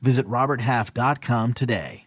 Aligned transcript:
Visit 0.00 0.26
RobertHalf.com 0.28 1.54
today. 1.54 2.06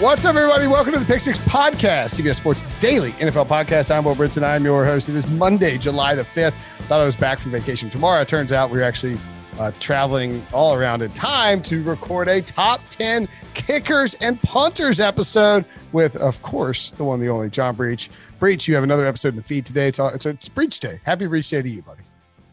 What's 0.00 0.24
up, 0.24 0.36
everybody? 0.36 0.68
Welcome 0.68 0.92
to 0.92 1.00
the 1.00 1.04
Pick 1.04 1.20
Six 1.20 1.40
Podcast, 1.40 2.14
CBS 2.20 2.36
Sports 2.36 2.64
Daily 2.78 3.10
NFL 3.12 3.46
Podcast. 3.46 3.92
I'm 3.94 4.04
Will 4.04 4.14
Brinson. 4.14 4.44
I'm 4.44 4.64
your 4.64 4.84
host. 4.84 5.08
It 5.08 5.16
is 5.16 5.26
Monday, 5.26 5.76
July 5.76 6.14
the 6.14 6.22
5th. 6.22 6.52
Thought 6.82 7.00
I 7.00 7.04
was 7.04 7.16
back 7.16 7.40
from 7.40 7.50
vacation 7.50 7.90
tomorrow. 7.90 8.20
It 8.20 8.28
turns 8.28 8.52
out 8.52 8.70
we're 8.70 8.84
actually 8.84 9.18
uh, 9.58 9.72
traveling 9.80 10.44
all 10.52 10.74
around 10.74 11.02
in 11.02 11.10
time 11.12 11.62
to 11.62 11.82
record 11.82 12.28
a 12.28 12.40
top 12.40 12.80
10 12.90 13.28
kickers 13.54 14.14
and 14.14 14.40
punters 14.42 15.00
episode 15.00 15.64
with, 15.92 16.16
of 16.16 16.40
course, 16.42 16.92
the 16.92 17.04
one, 17.04 17.20
the 17.20 17.28
only 17.28 17.50
John 17.50 17.74
Breech. 17.74 18.10
Breech, 18.38 18.68
you 18.68 18.74
have 18.74 18.84
another 18.84 19.06
episode 19.06 19.30
in 19.30 19.36
the 19.36 19.42
feed 19.42 19.66
today. 19.66 19.88
It's, 19.88 19.98
all, 19.98 20.08
it's, 20.10 20.26
it's 20.26 20.48
Breech 20.48 20.80
Day. 20.80 21.00
Happy 21.04 21.26
Breech 21.26 21.50
Day 21.50 21.62
to 21.62 21.68
you, 21.68 21.82
buddy. 21.82 22.07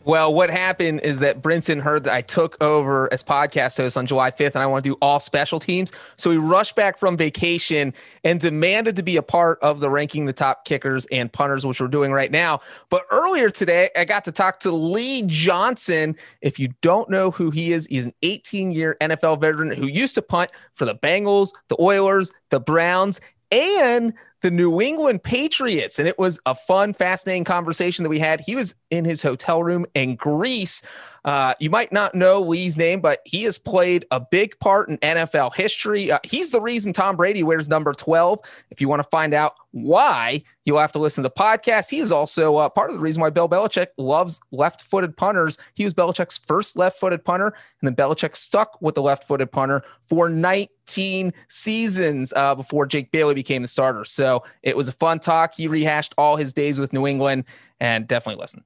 Well, 0.06 0.36
what 0.36 0.52
happened 0.52 1.00
is 1.00 1.18
that 1.20 1.42
Brinson 1.42 1.82
heard 1.82 2.04
that 2.04 2.14
I 2.14 2.22
took 2.22 2.62
over 2.62 3.12
as 3.12 3.24
podcast 3.24 3.76
host 3.78 3.98
on 3.98 4.06
July 4.06 4.30
5th 4.30 4.54
and 4.54 4.62
I 4.62 4.68
want 4.68 4.84
to 4.84 4.92
do 4.92 4.98
all 5.02 5.20
special 5.20 5.60
teams. 5.60 5.92
So 6.16 6.30
he 6.30 6.38
rushed 6.38 6.76
back 6.76 7.00
from 7.00 7.18
vacation 7.18 7.92
and 8.24 8.40
demanded 8.40 8.96
to 8.98 9.04
be 9.04 9.18
a 9.18 9.24
part 9.24 9.58
of 9.64 9.80
the 9.80 9.90
ranking 9.90 10.28
the 10.28 10.34
top 10.34 10.64
kickers 10.64 11.08
and 11.08 11.34
punters, 11.34 11.66
which 11.66 11.82
we're 11.82 11.88
doing 11.88 12.12
right 12.12 12.30
now. 12.30 12.60
But 12.92 13.02
earlier 13.10 13.50
today, 13.50 13.90
I 13.96 14.06
got 14.06 14.24
to 14.26 14.32
talk 14.32 14.60
to 14.60 14.72
Lee 14.72 15.24
Johnson. 15.26 16.16
If 16.40 16.60
you 16.60 16.70
don't 16.84 17.10
know 17.10 17.32
who 17.32 17.50
he 17.50 17.74
is, 17.74 17.88
he's 17.88 18.06
an 18.06 18.14
18 18.22 18.72
year 18.74 18.98
NFL 19.02 19.42
veteran 19.42 19.72
who 19.72 19.88
used 19.88 20.14
to 20.16 20.22
punt 20.22 20.52
for 20.76 20.86
the 20.86 20.94
Bengals, 20.94 21.50
the 21.70 21.82
Oilers, 21.82 22.32
the 22.52 22.60
Browns, 22.60 23.20
and 23.52 24.14
the 24.46 24.52
New 24.52 24.80
England 24.80 25.24
Patriots. 25.24 25.98
And 25.98 26.08
it 26.08 26.20
was 26.20 26.40
a 26.46 26.54
fun, 26.54 26.94
fascinating 26.94 27.46
conversation 27.46 28.04
that 28.04 28.10
we 28.10 28.20
had. 28.20 28.42
He 28.42 28.54
was 28.54 28.76
in 28.92 29.04
his 29.04 29.24
hotel 29.24 29.64
room 29.64 29.88
in 29.96 30.16
Greece. 30.18 30.84
Uh, 31.26 31.56
you 31.60 31.72
might 31.72 31.92
not 31.92 32.14
know 32.14 32.40
Lee's 32.40 32.78
name, 32.78 33.02
but 33.02 33.22
he 33.26 33.42
has 33.44 33.58
played 33.58 34.06
a 34.12 34.20
big 34.20 34.58
part 34.60 34.88
in 34.88 35.00
NFL 35.00 35.56
history. 35.56 36.12
Uh, 36.12 36.20
he's 36.24 36.52
the 36.52 36.62
reason 36.62 36.94
Tom 36.94 37.16
Brady 37.16 37.42
wears 37.42 37.68
number 37.68 37.94
12. 37.94 38.40
If 38.70 38.80
you 38.80 38.88
want 38.88 39.02
to 39.02 39.10
find 39.10 39.34
out 39.34 39.56
why, 39.72 40.44
you'll 40.66 40.78
have 40.78 40.92
to 40.92 41.00
listen 41.00 41.24
to 41.24 41.30
the 41.30 41.34
podcast. 41.34 41.90
He 41.90 41.98
is 41.98 42.12
also 42.12 42.58
uh, 42.58 42.70
part 42.70 42.92
of 42.92 42.96
the 42.96 43.02
reason 43.02 43.22
why 43.22 43.32
Bill 43.32 43.50
Belichick 43.50 43.88
loves 43.98 44.40
left 44.52 44.84
footed 44.84 45.18
punters. 45.18 45.58
He 45.74 45.84
was 45.84 45.96
Belichick's 45.96 46.38
first 46.38 46.78
left 46.78 47.00
footed 47.00 47.26
punter, 47.26 47.48
and 47.48 47.88
then 47.88 47.96
Belichick 47.96 48.36
stuck 48.36 48.80
with 48.80 48.94
the 48.94 49.02
left 49.02 49.24
footed 49.24 49.52
punter 49.52 49.82
for 50.08 50.30
19 50.30 51.34
seasons 51.48 52.34
uh, 52.36 52.54
before 52.54 52.86
Jake 52.86 53.12
Bailey 53.12 53.34
became 53.34 53.64
the 53.64 53.68
starter. 53.68 54.06
So 54.06 54.35
it 54.64 54.76
was 54.76 54.88
a 54.88 54.92
fun 54.92 55.20
talk. 55.20 55.54
He 55.56 55.68
rehashed 55.68 56.14
all 56.18 56.36
his 56.36 56.54
days 56.54 56.80
with 56.80 56.94
New 56.94 57.08
England, 57.08 57.46
and 57.80 58.08
definitely 58.08 58.42
listen. 58.42 58.64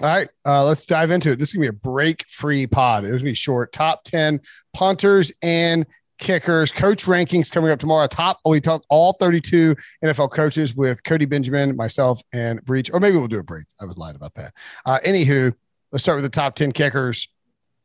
All 0.00 0.06
right, 0.06 0.28
uh, 0.46 0.64
let's 0.64 0.86
dive 0.86 1.10
into 1.10 1.32
it. 1.32 1.38
This 1.38 1.50
is 1.50 1.54
gonna 1.54 1.64
be 1.64 1.68
a 1.68 1.72
break-free 1.72 2.68
pod. 2.68 3.04
It 3.04 3.12
was 3.12 3.22
gonna 3.22 3.30
be 3.30 3.34
short. 3.34 3.72
Top 3.72 4.04
ten 4.04 4.40
punters 4.72 5.30
and 5.42 5.86
kickers. 6.20 6.70
Coach 6.70 7.04
rankings 7.04 7.50
coming 7.50 7.70
up 7.70 7.80
tomorrow. 7.80 8.06
Top 8.06 8.38
we 8.44 8.60
talk 8.60 8.84
all 8.88 9.14
32 9.14 9.74
NFL 10.04 10.30
coaches 10.30 10.76
with 10.76 11.02
Cody 11.02 11.24
Benjamin, 11.24 11.74
myself, 11.74 12.22
and 12.32 12.64
Breech. 12.64 12.90
Or 12.92 13.00
maybe 13.00 13.16
we'll 13.16 13.26
do 13.26 13.38
a 13.38 13.42
break. 13.42 13.64
I 13.80 13.86
was 13.86 13.98
lying 13.98 14.16
about 14.16 14.34
that. 14.34 14.54
Uh, 14.86 15.00
anywho, 15.04 15.52
let's 15.90 16.04
start 16.04 16.16
with 16.16 16.24
the 16.24 16.30
top 16.30 16.54
10 16.54 16.72
kickers. 16.72 17.28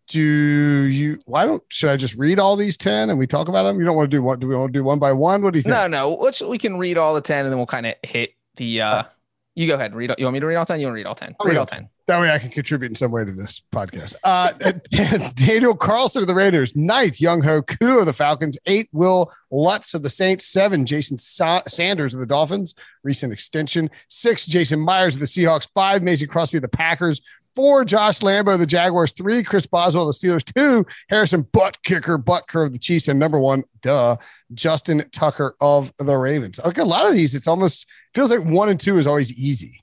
Do 0.07 0.21
you? 0.21 1.19
Why 1.25 1.45
don't? 1.45 1.63
Should 1.69 1.89
I 1.89 1.97
just 1.97 2.15
read 2.15 2.39
all 2.39 2.55
these 2.55 2.77
10 2.77 3.09
and 3.09 3.17
we 3.17 3.25
talk 3.27 3.47
about 3.47 3.63
them? 3.63 3.79
You 3.79 3.85
don't 3.85 3.95
want 3.95 4.09
to 4.11 4.15
do 4.17 4.21
what? 4.21 4.39
Do 4.39 4.47
we 4.47 4.55
want 4.55 4.71
to 4.73 4.79
do 4.79 4.83
one 4.83 4.99
by 4.99 5.11
one? 5.13 5.41
What 5.41 5.53
do 5.53 5.59
you 5.59 5.63
think? 5.63 5.73
No, 5.75 5.87
no. 5.87 6.13
Let's 6.15 6.41
we 6.41 6.57
can 6.57 6.77
read 6.77 6.97
all 6.97 7.13
the 7.15 7.21
10 7.21 7.45
and 7.45 7.51
then 7.51 7.57
we'll 7.57 7.65
kind 7.65 7.85
of 7.87 7.95
hit 8.03 8.33
the. 8.57 8.81
uh 8.81 9.03
You 9.55 9.67
go 9.67 9.73
ahead. 9.75 9.95
Read. 9.95 10.13
You 10.17 10.25
want 10.25 10.33
me 10.35 10.39
to 10.41 10.45
read 10.45 10.55
all 10.57 10.65
10? 10.65 10.79
You 10.79 10.85
want 10.87 10.93
to 10.93 10.95
read 10.97 11.05
all 11.07 11.15
10? 11.15 11.35
I'll 11.39 11.47
read 11.47 11.57
all 11.57 11.65
10. 11.65 11.89
That 12.07 12.21
way 12.21 12.29
I 12.31 12.37
can 12.37 12.51
contribute 12.51 12.91
in 12.91 12.95
some 12.95 13.09
way 13.11 13.25
to 13.25 13.31
this 13.31 13.63
podcast. 13.73 14.13
Uh, 14.23 14.51
Daniel 15.33 15.75
Carlson 15.75 16.21
of 16.21 16.27
the 16.27 16.35
Raiders. 16.35 16.75
Ninth, 16.75 17.15
Younghoe 17.15 17.65
Koo 17.65 17.97
of 17.97 18.05
the 18.05 18.13
Falcons. 18.13 18.59
Eight, 18.67 18.89
Will 18.91 19.31
Lutz 19.49 19.95
of 19.95 20.03
the 20.03 20.09
Saints. 20.11 20.45
Seven, 20.45 20.85
Jason 20.85 21.17
Sa- 21.17 21.63
Sanders 21.67 22.13
of 22.13 22.19
the 22.19 22.27
Dolphins. 22.27 22.75
Recent 23.03 23.33
extension. 23.33 23.89
Six, 24.07 24.45
Jason 24.45 24.79
Myers 24.81 25.15
of 25.15 25.19
the 25.19 25.25
Seahawks. 25.25 25.67
Five, 25.73 26.03
Mason 26.03 26.27
Crosby 26.27 26.59
of 26.59 26.61
the 26.61 26.67
Packers. 26.67 27.21
Four, 27.55 27.85
Josh 27.85 28.19
Lambo 28.19 28.57
the 28.57 28.65
Jaguars. 28.65 29.11
Three, 29.13 29.41
Chris 29.43 29.65
Boswell 29.65 30.05
the 30.05 30.11
Steelers. 30.11 30.43
Two, 30.43 30.85
Harrison 31.09 31.47
Butt 31.53 31.81
Kicker, 31.83 32.17
Butt 32.17 32.47
Curve 32.47 32.73
the 32.73 32.79
Chiefs. 32.79 33.07
And 33.07 33.19
number 33.19 33.39
one, 33.39 33.63
duh, 33.81 34.17
Justin 34.53 35.05
Tucker 35.11 35.55
of 35.61 35.93
the 35.97 36.17
Ravens. 36.17 36.59
Like 36.63 36.77
a 36.77 36.83
lot 36.83 37.05
of 37.07 37.13
these, 37.13 37.33
it's 37.33 37.47
almost 37.47 37.87
feels 38.13 38.29
like 38.31 38.43
one 38.45 38.69
and 38.69 38.79
two 38.79 38.97
is 38.97 39.07
always 39.07 39.31
easy. 39.33 39.81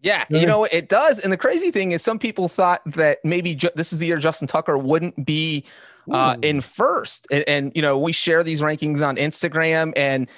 Yeah, 0.00 0.24
Yeah. 0.30 0.40
you 0.40 0.46
know 0.46 0.62
it 0.64 0.88
does. 0.88 1.18
And 1.18 1.32
the 1.32 1.36
crazy 1.36 1.72
thing 1.72 1.90
is, 1.90 2.02
some 2.02 2.20
people 2.20 2.46
thought 2.48 2.82
that 2.92 3.18
maybe 3.24 3.56
ju- 3.56 3.70
this 3.74 3.92
is 3.92 3.98
the 3.98 4.06
year 4.06 4.18
Justin 4.18 4.46
Tucker 4.46 4.78
wouldn't 4.78 5.26
be 5.26 5.64
uh, 6.10 6.36
in 6.40 6.60
first. 6.60 7.26
And, 7.30 7.44
and 7.48 7.72
you 7.74 7.82
know, 7.82 7.98
we 7.98 8.12
share 8.12 8.42
these 8.44 8.60
rankings 8.62 9.06
on 9.06 9.16
Instagram, 9.16 9.92
and 9.96 10.30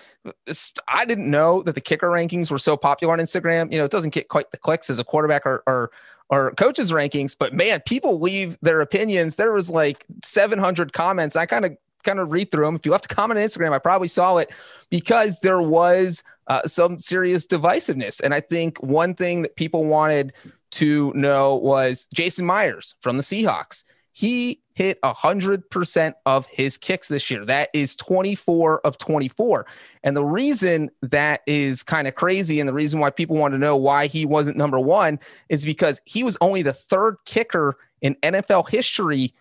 I 0.89 1.05
didn't 1.05 1.31
know 1.31 1.63
that 1.63 1.75
the 1.75 1.81
kicker 1.81 2.09
rankings 2.09 2.51
were 2.51 2.59
so 2.59 2.77
popular 2.77 3.13
on 3.13 3.21
Instagram. 3.21 3.71
You 3.71 3.79
know, 3.79 3.85
it 3.85 3.91
doesn't 3.91 4.11
get 4.13 4.29
quite 4.29 4.51
the 4.51 4.57
clicks 4.57 4.91
as 4.91 4.99
a 4.99 5.05
quarterback 5.05 5.47
or 5.47 5.63
or 5.67 5.91
or 6.31 6.53
coaches 6.53 6.93
rankings, 6.93 7.37
but 7.37 7.53
man, 7.53 7.81
people 7.81 8.21
leave 8.21 8.57
their 8.63 8.81
opinions. 8.81 9.35
There 9.35 9.53
was 9.53 9.69
like 9.69 10.07
700 10.25 10.93
comments. 10.93 11.37
I 11.37 11.45
kind 11.45 11.65
of 11.65 11.77
kind 12.05 12.19
of 12.19 12.33
read 12.33 12.51
through 12.51 12.65
them. 12.65 12.77
If 12.77 12.87
you 12.87 12.93
left 12.93 13.11
a 13.11 13.15
comment 13.15 13.39
on 13.39 13.45
Instagram, 13.45 13.73
I 13.73 13.79
probably 13.79 14.09
saw 14.09 14.39
it 14.39 14.51
because 14.89 15.41
there 15.41 15.61
was 15.61 16.23
uh, 16.47 16.63
some 16.67 16.99
serious 16.99 17.47
divisiveness. 17.47 18.21
And 18.23 18.33
I 18.33 18.41
think 18.41 18.83
one 18.83 19.15
thing 19.15 19.43
that 19.43 19.57
people 19.57 19.85
wanted 19.85 20.33
to 20.73 21.13
know 21.15 21.57
was 21.57 22.09
Jason 22.15 22.47
Myers 22.47 22.95
from 23.01 23.17
the 23.17 23.23
Seahawks. 23.23 23.85
He 24.13 24.61
hit 24.75 25.01
100% 25.03 26.15
of 26.27 26.47
his 26.47 26.79
kicks 26.79 27.09
this 27.09 27.31
year. 27.31 27.45
That 27.45 27.69
is 27.75 27.95
24 27.97 28.81
of 28.81 28.99
24. 28.99 29.67
And 30.03 30.17
the 30.17 30.25
reason 30.25 30.91
that 31.03 31.43
is 31.47 31.83
kind 31.83 32.09
of 32.09 32.15
crazy 32.15 32.61
and 32.61 32.69
the 32.69 32.73
reason 32.73 32.99
why 32.99 33.11
people 33.11 33.37
want 33.37 33.53
to 33.53 33.59
know 33.59 33.77
why 33.77 34.07
he 34.07 34.25
wasn't 34.25 34.57
number 34.57 34.81
one 34.81 35.21
is 35.49 35.65
because 35.65 36.01
he 36.07 36.25
was 36.25 36.37
only 36.41 36.63
the 36.63 36.73
third 36.73 37.17
kicker 37.25 37.77
in 38.01 38.15
NFL 38.17 38.69
history 38.69 39.35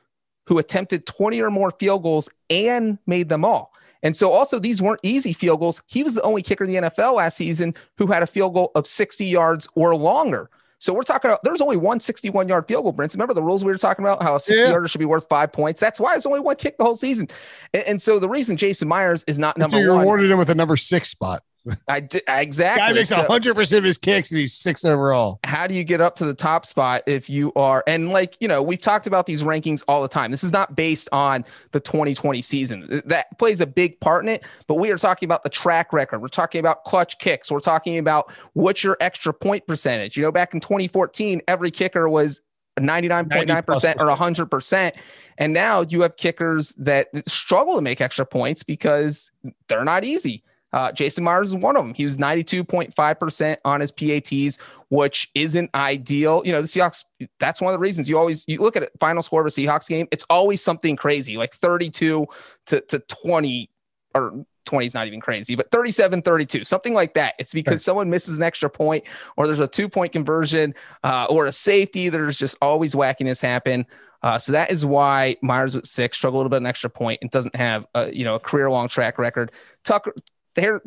who 0.46 0.58
attempted 0.58 1.06
20 1.06 1.42
or 1.42 1.52
more 1.52 1.72
field 1.72 2.04
goals 2.04 2.30
and 2.50 2.98
made 3.06 3.30
them 3.30 3.46
all. 3.46 3.72
And 4.02 4.16
so 4.16 4.32
also 4.32 4.60
these 4.60 4.82
weren't 4.82 5.00
easy 5.04 5.34
field 5.34 5.60
goals. 5.60 5.82
He 5.88 6.04
was 6.04 6.16
the 6.16 6.22
only 6.22 6.42
kicker 6.42 6.64
in 6.64 6.72
the 6.72 6.90
NFL 6.90 7.16
last 7.16 7.38
season 7.38 7.76
who 7.98 8.08
had 8.08 8.24
a 8.24 8.28
field 8.28 8.54
goal 8.54 8.72
of 8.76 8.88
60 8.88 9.26
yards 9.26 9.68
or 9.76 9.96
longer. 9.96 10.50
So 10.80 10.94
we're 10.94 11.04
talking 11.04 11.30
about 11.30 11.42
there's 11.44 11.62
only 11.62 11.78
one 11.78 12.00
61 12.00 12.48
yard 12.48 12.68
field 12.68 12.84
goal, 12.84 12.92
Brent. 12.94 13.14
Remember 13.14 13.34
the 13.34 13.44
rules 13.44 13.64
we 13.64 13.72
were 13.72 13.78
talking 13.78 14.04
about 14.04 14.24
how 14.24 14.36
a 14.36 14.40
60 14.40 14.64
Yeah. 14.64 14.70
yarder 14.72 14.88
should 14.88 15.00
be 15.00 15.06
worth 15.06 15.28
five 15.30 15.52
points. 15.52 15.80
That's 15.80 16.00
why 16.00 16.16
it's 16.16 16.26
only 16.26 16.40
one 16.40 16.56
kick 16.56 16.78
the 16.78 16.86
whole 16.86 16.96
season. 16.96 17.28
And, 17.74 17.84
and 17.84 18.02
so 18.02 18.18
the 18.20 18.30
reason 18.30 18.56
Jason 18.58 18.88
Myers 18.88 19.24
is 19.28 19.38
not 19.38 19.58
number 19.58 19.78
so 19.78 19.82
you 19.84 19.90
one, 19.90 20.00
rewarded 20.00 20.32
him 20.32 20.38
with 20.38 20.50
a 20.50 20.56
number 20.56 20.78
six 20.78 21.10
spot. 21.10 21.44
I 21.88 22.00
Guy 22.00 22.42
exactly. 22.42 22.96
makes 22.96 23.10
So- 23.10 23.24
hundred 23.24 23.56
percent 23.56 23.80
of 23.80 23.84
his 23.86 23.98
kicks, 23.98 24.32
and 24.32 24.40
he's 24.40 24.54
six 24.54 24.86
overall. 24.86 25.40
how 25.44 25.68
do 25.68 25.74
you 25.74 25.84
get 25.84 26.02
up 26.02 26.16
to 26.18 26.26
the 26.26 26.34
top 26.34 26.66
spot 26.66 27.04
if 27.08 27.30
you 27.30 27.54
are 27.56 27.84
and 27.88 28.10
like 28.10 28.36
you 28.40 28.48
know 28.48 28.62
we've 28.62 28.82
talked 28.82 29.08
about 29.08 29.26
these 29.26 29.44
rankings 29.44 29.84
all 29.88 30.02
the 30.02 30.08
time. 30.08 30.32
This 30.32 30.44
is 30.44 30.52
not 30.52 30.76
based 30.76 31.10
on 31.12 31.46
the 31.72 31.80
2020 31.80 32.42
season. 32.42 33.02
That 33.06 33.38
plays 33.38 33.62
a 33.62 33.68
big 33.68 34.00
part 34.00 34.24
in 34.24 34.30
it 34.30 34.44
but 34.68 34.76
we 34.76 34.92
are 34.92 34.98
talking 34.98 35.28
about 35.28 35.44
the 35.44 35.50
track 35.50 35.94
record. 35.94 36.20
We're 36.20 36.28
talking 36.28 36.60
about 36.60 36.84
clutch 36.86 37.18
kicks. 37.20 37.52
We're 37.52 37.60
talking 37.60 37.98
about 37.98 38.32
what's 38.54 38.84
your 38.84 38.98
extra 39.00 39.34
point 39.34 39.66
percentage. 39.68 40.18
You 40.18 40.24
know 40.24 40.32
back 40.32 40.54
in 40.54 40.60
2014 40.60 41.42
every 41.48 41.72
kicker 41.72 42.08
was 42.10 42.42
99.9% 42.80 43.96
or 44.00 44.16
100% 44.16 44.96
and 45.38 45.54
now 45.54 45.82
you 45.82 46.02
have 46.02 46.16
kickers 46.18 46.74
that 46.78 47.08
struggle 47.28 47.76
to 47.76 47.82
make 47.82 48.02
extra 48.02 48.26
points 48.26 48.64
because 48.64 49.32
they're 49.68 49.84
not 49.84 50.04
easy 50.04 50.44
uh, 50.72 50.92
Jason 50.92 51.24
Myers 51.24 51.50
is 51.50 51.56
one 51.56 51.76
of 51.76 51.84
them. 51.84 51.94
He 51.94 52.04
was 52.04 52.18
92.5% 52.18 53.58
on 53.66 53.82
his 53.82 53.92
PATs, 53.92 54.60
which 54.90 55.30
isn't 55.34 55.70
ideal. 55.74 56.42
You 56.46 56.52
know, 56.52 56.62
the 56.62 56.68
Seahawks, 56.68 57.06
that's 57.40 57.62
one 57.62 57.74
of 57.74 57.80
the 57.80 57.82
reasons 57.82 58.10
you 58.10 58.18
always 58.18 58.46
you 58.48 58.60
look 58.60 58.76
at 58.76 58.84
it, 58.84 58.92
final 59.00 59.22
score 59.22 59.42
of 59.42 59.48
a 59.48 59.50
Seahawks 59.50 59.88
game, 59.88 60.08
it's 60.12 60.26
always 60.30 60.62
something 60.62 60.96
crazy, 60.96 61.38
like 61.38 61.54
32 61.54 62.28
to, 62.68 62.82
to 62.82 63.00
20 63.00 63.70
or 64.16 64.46
20 64.66 64.86
is 64.86 64.94
not 64.94 65.08
even 65.08 65.20
crazy, 65.20 65.56
but 65.56 65.72
37 65.72 66.22
32, 66.22 66.64
something 66.64 66.94
like 66.94 67.16
that. 67.16 67.34
It's 67.40 67.54
because 67.54 67.74
right. 67.74 67.82
someone 67.82 68.10
misses 68.10 68.38
an 68.38 68.44
extra 68.44 68.70
point 68.70 69.04
or 69.36 69.48
there's 69.48 69.60
a 69.60 69.68
two 69.68 69.90
point 69.90 70.12
conversion 70.12 70.76
uh, 71.04 71.26
or 71.30 71.48
a 71.48 71.52
safety. 71.52 72.10
There's 72.10 72.38
just 72.38 72.58
always 72.62 72.94
wackiness 72.94 73.42
happen. 73.42 73.86
Uh, 74.22 74.38
so 74.38 74.52
that 74.52 74.70
is 74.70 74.86
why 74.86 75.38
Myers 75.42 75.76
with 75.76 75.86
six 75.86 76.18
struggled 76.18 76.36
a 76.36 76.40
little 76.40 76.50
bit 76.50 76.58
an 76.58 76.66
extra 76.66 76.90
point 76.90 77.20
and 77.22 77.32
doesn't 77.32 77.56
have 77.56 77.86
a 77.96 78.14
you 78.14 78.26
know 78.26 78.36
a 78.36 78.40
career 78.40 78.70
long 78.70 78.88
track 78.88 79.18
record. 79.18 79.52
Tucker, 79.84 80.14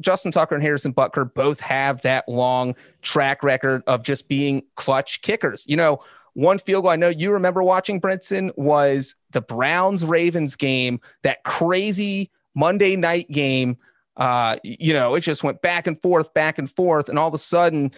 Justin 0.00 0.32
Tucker 0.32 0.54
and 0.54 0.62
Harrison 0.62 0.92
Butker 0.92 1.32
both 1.32 1.60
have 1.60 2.02
that 2.02 2.28
long 2.28 2.74
track 3.00 3.42
record 3.42 3.82
of 3.86 4.02
just 4.02 4.28
being 4.28 4.62
clutch 4.76 5.22
kickers. 5.22 5.64
You 5.68 5.76
know, 5.76 6.00
one 6.34 6.58
field 6.58 6.84
goal 6.84 6.90
I 6.90 6.96
know 6.96 7.08
you 7.08 7.32
remember 7.32 7.62
watching 7.62 8.00
Brinson 8.00 8.56
was 8.56 9.14
the 9.30 9.40
Browns 9.40 10.04
Ravens 10.04 10.56
game, 10.56 11.00
that 11.22 11.42
crazy 11.44 12.30
Monday 12.54 12.96
night 12.96 13.30
game. 13.30 13.78
Uh, 14.16 14.56
you 14.62 14.92
know, 14.92 15.14
it 15.14 15.20
just 15.20 15.42
went 15.42 15.62
back 15.62 15.86
and 15.86 16.00
forth, 16.00 16.34
back 16.34 16.58
and 16.58 16.70
forth, 16.70 17.08
and 17.08 17.18
all 17.18 17.28
of 17.28 17.34
a 17.34 17.38
sudden, 17.38 17.92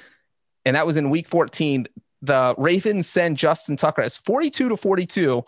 and 0.65 0.77
that 0.77 0.87
was 0.87 0.97
in 0.97 1.11
week 1.11 1.29
14 1.29 1.89
the 2.25 2.55
Ravens 2.57 3.07
send 3.07 3.37
Justin 3.37 3.77
Tucker 3.77 4.03
as 4.03 4.17
42 4.17 4.71
to 4.71 4.77
42, 4.77 5.45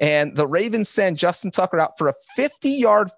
and 0.00 0.34
the 0.34 0.46
Ravens 0.46 0.88
send 0.88 1.18
Justin 1.18 1.50
Tucker 1.50 1.78
out 1.78 1.98
for 1.98 2.08
a 2.08 2.14
50 2.34 2.70
yard, 2.70 3.10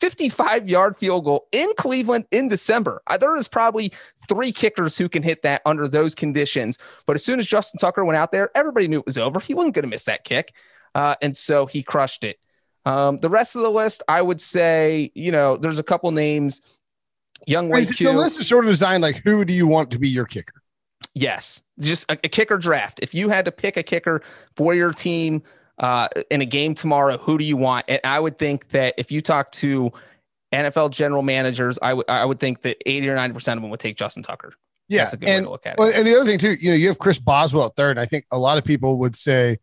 55 0.00 0.68
yard 0.68 0.96
field 0.96 1.24
goal 1.24 1.48
in 1.50 1.72
Cleveland 1.78 2.26
in 2.30 2.48
December. 2.48 3.02
There 3.18 3.36
is 3.36 3.48
probably 3.48 3.92
three 4.28 4.52
kickers 4.52 4.98
who 4.98 5.08
can 5.08 5.22
hit 5.22 5.42
that 5.42 5.62
under 5.64 5.88
those 5.88 6.14
conditions. 6.14 6.78
But 7.06 7.16
as 7.16 7.24
soon 7.24 7.38
as 7.38 7.46
Justin 7.46 7.78
Tucker 7.78 8.04
went 8.04 8.18
out 8.18 8.32
there, 8.32 8.50
everybody 8.54 8.86
knew 8.86 9.00
it 9.00 9.06
was 9.06 9.16
over. 9.16 9.40
He 9.40 9.54
wasn't 9.54 9.74
going 9.74 9.84
to 9.84 9.88
miss 9.88 10.04
that 10.04 10.24
kick. 10.24 10.52
Uh, 10.94 11.16
and 11.22 11.34
so 11.34 11.64
he 11.64 11.82
crushed 11.82 12.22
it. 12.22 12.38
Um, 12.84 13.16
the 13.16 13.30
rest 13.30 13.56
of 13.56 13.62
the 13.62 13.70
list, 13.70 14.02
I 14.06 14.22
would 14.22 14.40
say, 14.40 15.10
you 15.14 15.32
know, 15.32 15.56
there's 15.56 15.78
a 15.78 15.82
couple 15.82 16.10
names. 16.12 16.60
Young 17.46 17.68
Wei 17.68 17.84
The 17.84 18.12
list 18.12 18.38
is 18.38 18.48
sort 18.48 18.64
of 18.64 18.70
designed 18.70 19.02
like, 19.02 19.22
who 19.24 19.44
do 19.44 19.52
you 19.52 19.66
want 19.66 19.90
to 19.90 19.98
be 19.98 20.08
your 20.08 20.24
kicker? 20.24 20.62
Yes, 21.12 21.62
just 21.80 22.10
a, 22.10 22.18
a, 22.24 22.28
kicker 22.28 22.58
draft. 22.58 23.00
If 23.02 23.14
you 23.14 23.28
had 23.30 23.46
to 23.46 23.52
pick 23.52 23.76
a 23.76 23.82
kicker 23.82 24.22
for 24.54 24.74
your 24.74 24.92
team 24.92 25.42
uh, 25.78 26.08
in 26.30 26.40
a 26.40 26.46
game 26.46 26.74
tomorrow, 26.74 27.18
who 27.18 27.38
do 27.38 27.44
you 27.44 27.56
want? 27.56 27.84
And 27.88 28.00
I 28.04 28.18
would 28.18 28.38
think 28.38 28.68
that 28.70 28.94
if 28.96 29.10
you 29.10 29.20
talk 29.20 29.50
to 29.52 29.92
NFL 30.52 30.90
general 30.90 31.22
managers, 31.22 31.78
I 31.82 31.94
would 31.94 32.08
I 32.08 32.24
would 32.24 32.40
think 32.40 32.62
that 32.62 32.76
eighty 32.86 33.08
or 33.08 33.14
ninety 33.14 33.34
percent 33.34 33.58
of 33.58 33.62
them 33.62 33.70
would 33.70 33.80
take 33.80 33.96
Justin 33.96 34.22
Tucker. 34.22 34.52
Yeah, 34.88 35.02
That's 35.02 35.14
a 35.14 35.16
good 35.16 35.28
and, 35.28 35.40
way 35.40 35.44
to 35.44 35.50
look 35.50 35.66
at 35.66 35.72
it. 35.74 35.78
Well, 35.78 35.92
and 35.94 36.06
the 36.06 36.14
other 36.14 36.24
thing 36.24 36.38
too, 36.38 36.54
you 36.60 36.70
know, 36.70 36.76
you 36.76 36.88
have 36.88 36.98
Chris 36.98 37.18
Boswell 37.18 37.66
at 37.66 37.76
third. 37.76 37.98
I 37.98 38.04
think 38.04 38.24
a 38.30 38.38
lot 38.38 38.56
of 38.56 38.64
people 38.64 39.00
would 39.00 39.16
say, 39.16 39.58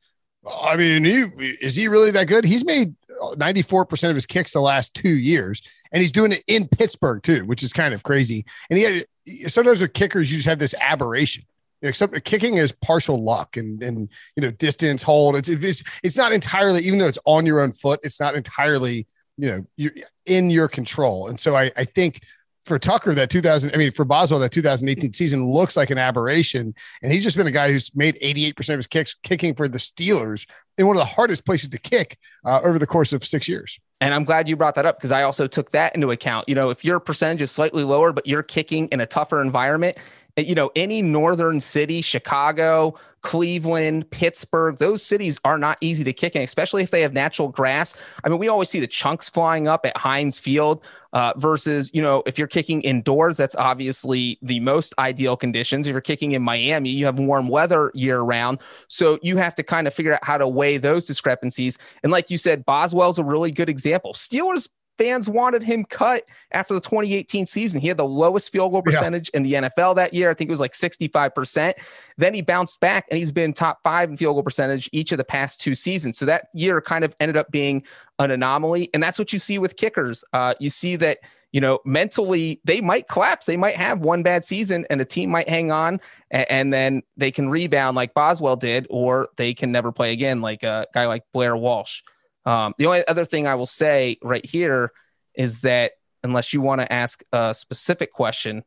I 0.46 0.76
mean, 0.76 1.06
he, 1.06 1.22
is 1.62 1.76
he 1.76 1.88
really 1.88 2.12
that 2.12 2.26
good? 2.26 2.44
He's 2.44 2.66
made 2.66 2.94
94% 3.22 4.10
of 4.10 4.16
his 4.16 4.26
kicks 4.26 4.52
the 4.52 4.60
last 4.60 4.94
two 4.94 5.18
years, 5.18 5.62
and 5.94 6.02
he's 6.02 6.12
doing 6.12 6.34
it 6.34 6.44
in 6.48 6.68
Pittsburgh 6.68 7.24
too, 7.24 7.46
which 7.46 7.64
is 7.64 7.72
kind 7.72 7.94
of 7.94 8.04
crazy. 8.04 8.46
And 8.70 8.78
he 8.78 8.84
had 8.84 9.06
sometimes 9.48 9.80
with 9.80 9.94
kickers, 9.94 10.30
you 10.30 10.38
just 10.38 10.50
have 10.50 10.60
this 10.60 10.76
aberration. 10.80 11.44
Except 11.84 12.24
kicking 12.24 12.56
is 12.56 12.72
partial 12.72 13.24
luck 13.24 13.58
and 13.58 13.84
and 13.84 14.10
you 14.36 14.42
know 14.42 14.52
distance 14.52 15.04
hold. 15.04 15.36
It's 15.36 15.50
it's 15.50 15.84
it's 16.02 16.18
not 16.18 16.32
entirely 16.32 16.82
even 16.84 16.98
though 16.98 17.08
it's 17.08 17.20
on 17.26 17.46
your 17.46 17.60
own 17.60 17.74
foot. 17.74 18.00
It's 18.04 18.20
not 18.20 18.36
entirely 18.36 19.08
you 19.38 19.50
know 19.50 19.66
you're 19.76 19.92
in 20.26 20.50
your 20.50 20.68
control. 20.68 21.28
And 21.28 21.40
so 21.40 21.56
I 21.56 21.72
I 21.76 21.86
think 21.86 22.22
for 22.66 22.80
Tucker 22.80 23.14
that 23.14 23.30
2000 23.30 23.74
I 23.74 23.78
mean 23.78 23.92
for 23.92 24.06
Boswell 24.06 24.40
that 24.40 24.54
2018 24.54 25.14
season 25.14 25.46
looks 25.46 25.76
like 25.76 25.90
an 25.90 25.98
aberration 25.98 26.74
and 27.02 27.12
he's 27.12 27.24
just 27.24 27.36
been 27.36 27.48
a 27.48 27.52
guy 27.52 27.72
who's 27.72 27.94
made 27.94 28.18
88% 28.22 28.58
of 28.70 28.78
his 28.78 28.88
kicks 28.88 29.16
kicking 29.22 29.54
for 29.54 29.68
the 29.68 29.78
Steelers 29.78 30.48
in 30.78 30.88
one 30.88 30.96
of 30.96 31.02
the 31.02 31.06
hardest 31.06 31.46
places 31.46 31.70
to 31.70 31.78
kick 31.78 32.18
uh, 32.46 32.62
over 32.64 32.80
the 32.80 32.88
course 32.88 33.12
of 33.12 33.26
6 33.26 33.48
years. 33.50 33.80
And 34.04 34.14
I'm 34.14 34.26
glad 34.26 34.50
you 34.50 34.58
brought 34.58 34.76
that 34.76 34.86
up 34.86 34.98
because 34.98 35.12
I 35.12 35.24
also 35.24 35.48
took 35.48 35.72
that 35.72 35.96
into 35.96 36.12
account. 36.12 36.50
You 36.50 36.56
know, 36.56 36.72
if 36.72 36.84
your 36.84 37.00
percentage 37.00 37.42
is 37.42 37.52
slightly 37.52 37.86
lower, 37.86 38.12
but 38.12 38.28
you're 38.28 38.44
kicking 38.44 38.90
in 38.90 39.00
a 39.00 39.06
tougher 39.06 39.42
environment, 39.42 39.98
you 40.38 40.56
know, 40.56 40.72
any 40.76 41.02
northern 41.02 41.60
city, 41.60 42.02
Chicago, 42.02 42.96
Cleveland, 43.22 44.10
Pittsburgh, 44.12 44.78
those 44.78 45.02
cities 45.02 45.40
are 45.46 45.58
not 45.58 45.78
easy 45.80 46.04
to 46.04 46.12
kick 46.12 46.36
in, 46.36 46.42
especially 46.42 46.84
if 46.84 46.92
they 46.92 47.02
have 47.02 47.14
natural 47.14 47.48
grass. 47.48 47.96
I 48.24 48.30
mean, 48.30 48.38
we 48.38 48.50
always 48.50 48.70
see 48.70 48.80
the 48.80 48.88
chunks 48.88 49.30
flying 49.30 49.68
up 49.68 49.86
at 49.86 49.96
Heinz 49.96 50.40
Field 50.40 50.84
uh, 51.14 51.34
versus, 51.38 51.90
you 51.94 52.02
know, 52.02 52.22
if 52.26 52.38
you're 52.38 52.48
kicking 52.48 52.82
indoors, 52.82 53.38
that's 53.38 53.56
obviously 53.56 54.38
the 54.42 54.60
most 54.60 54.94
ideal 55.00 55.38
conditions. 55.38 55.88
If 55.88 55.92
you're 55.92 56.02
kicking 56.02 56.34
in 56.34 56.42
Miami, 56.42 56.90
you 56.90 57.06
have 57.06 57.18
warm 57.18 57.48
weather 57.48 57.92
year 57.94 58.20
round. 58.20 58.60
So 58.90 59.20
you 59.22 59.38
have 59.38 59.56
to 59.56 59.64
kind 59.64 59.88
of 59.88 59.94
figure 59.94 60.14
out 60.14 60.24
how 60.24 60.38
to 60.38 60.48
weigh 60.48 60.78
those 60.78 61.06
discrepancies. 61.06 61.78
And 62.04 62.12
like 62.12 62.30
you 62.30 62.38
said, 62.38 62.66
Boswell's 62.66 63.20
a 63.20 63.24
really 63.24 63.52
good 63.52 63.70
example. 63.70 64.14
Steelers 64.14 64.68
fans 65.04 65.28
wanted 65.28 65.62
him 65.64 65.84
cut 65.84 66.24
after 66.52 66.74
the 66.74 66.80
2018 66.80 67.46
season. 67.46 67.82
He 67.82 67.90
had 67.90 67.98
the 67.98 68.06
lowest 68.06 68.52
field 68.54 68.72
goal 68.72 68.82
percentage 68.82 69.30
yeah. 69.34 69.38
in 69.38 69.44
the 69.44 69.54
NFL 69.54 69.96
that 69.98 70.14
year. 70.14 70.30
I 70.30 70.34
think 70.34 70.48
it 70.48 70.52
was 70.52 70.62
like 70.62 70.72
65%. 70.72 71.74
Then 72.18 72.34
he 72.34 72.42
bounced 72.42 72.80
back 72.80 73.06
and 73.12 73.18
he's 73.18 73.32
been 73.34 73.54
top 73.54 73.80
five 73.84 74.10
in 74.10 74.16
field 74.16 74.36
goal 74.36 74.44
percentage 74.44 74.90
each 74.94 75.12
of 75.12 75.18
the 75.18 75.26
past 75.26 75.60
two 75.60 75.76
seasons. 75.76 76.18
So 76.18 76.26
that 76.26 76.48
year 76.54 76.80
kind 76.80 77.04
of 77.04 77.14
ended 77.20 77.36
up 77.36 77.52
being 77.52 77.84
an 78.18 78.32
anomaly. 78.32 78.90
And 78.94 79.04
that's 79.04 79.20
what 79.20 79.34
you 79.34 79.40
see 79.40 79.60
with 79.60 79.76
kickers. 79.76 80.24
Uh, 80.32 80.54
you 80.62 80.70
see 80.70 80.96
that, 80.96 81.18
you 81.52 81.60
know, 81.60 81.80
mentally 81.84 82.62
they 82.64 82.80
might 82.80 83.10
collapse. 83.10 83.46
They 83.46 83.58
might 83.58 83.76
have 83.76 84.00
one 84.00 84.24
bad 84.24 84.46
season 84.46 84.86
and 84.90 85.02
a 85.02 85.06
team 85.06 85.30
might 85.30 85.50
hang 85.50 85.70
on 85.70 86.00
and, 86.32 86.50
and 86.50 86.74
then 86.74 87.04
they 87.18 87.30
can 87.30 87.50
rebound 87.50 87.98
like 87.98 88.14
Boswell 88.14 88.56
did, 88.56 88.88
or 88.90 89.28
they 89.36 89.54
can 89.54 89.70
never 89.70 89.92
play 89.92 90.14
again, 90.14 90.40
like 90.40 90.64
a 90.64 90.88
guy 90.94 91.08
like 91.08 91.24
Blair 91.34 91.58
Walsh. 91.58 92.04
Um, 92.46 92.74
the 92.78 92.86
only 92.86 93.08
other 93.08 93.26
thing 93.26 93.48
I 93.48 93.56
will 93.56 93.66
say 93.66 94.18
right 94.22 94.46
here 94.46 94.92
is 95.36 95.62
that 95.62 95.94
unless 96.24 96.54
you 96.54 96.62
want 96.62 96.82
to 96.82 96.92
ask 96.92 97.24
a 97.32 97.54
specific 97.54 98.12
question, 98.14 98.64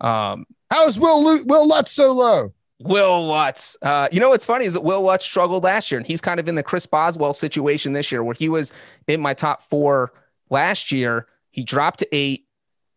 um, 0.00 0.46
how 0.70 0.86
is 0.86 0.98
Will 0.98 1.44
Will 1.44 1.66
Lutz 1.66 1.92
so 1.92 2.12
low? 2.12 2.52
Will 2.80 3.26
Lutz. 3.26 3.76
Uh, 3.82 4.08
you 4.10 4.20
know 4.20 4.30
what's 4.30 4.46
funny 4.46 4.64
is 4.64 4.72
that 4.72 4.82
Will 4.82 5.02
Lutz 5.02 5.24
struggled 5.24 5.64
last 5.64 5.90
year, 5.90 5.98
and 5.98 6.06
he's 6.06 6.20
kind 6.20 6.40
of 6.40 6.48
in 6.48 6.54
the 6.54 6.62
Chris 6.62 6.86
Boswell 6.86 7.34
situation 7.34 7.92
this 7.92 8.10
year, 8.10 8.24
where 8.24 8.34
he 8.34 8.48
was 8.48 8.72
in 9.06 9.20
my 9.20 9.34
top 9.34 9.62
four 9.64 10.12
last 10.48 10.90
year. 10.90 11.26
He 11.50 11.62
dropped 11.62 11.98
to 11.98 12.08
eight, 12.12 12.46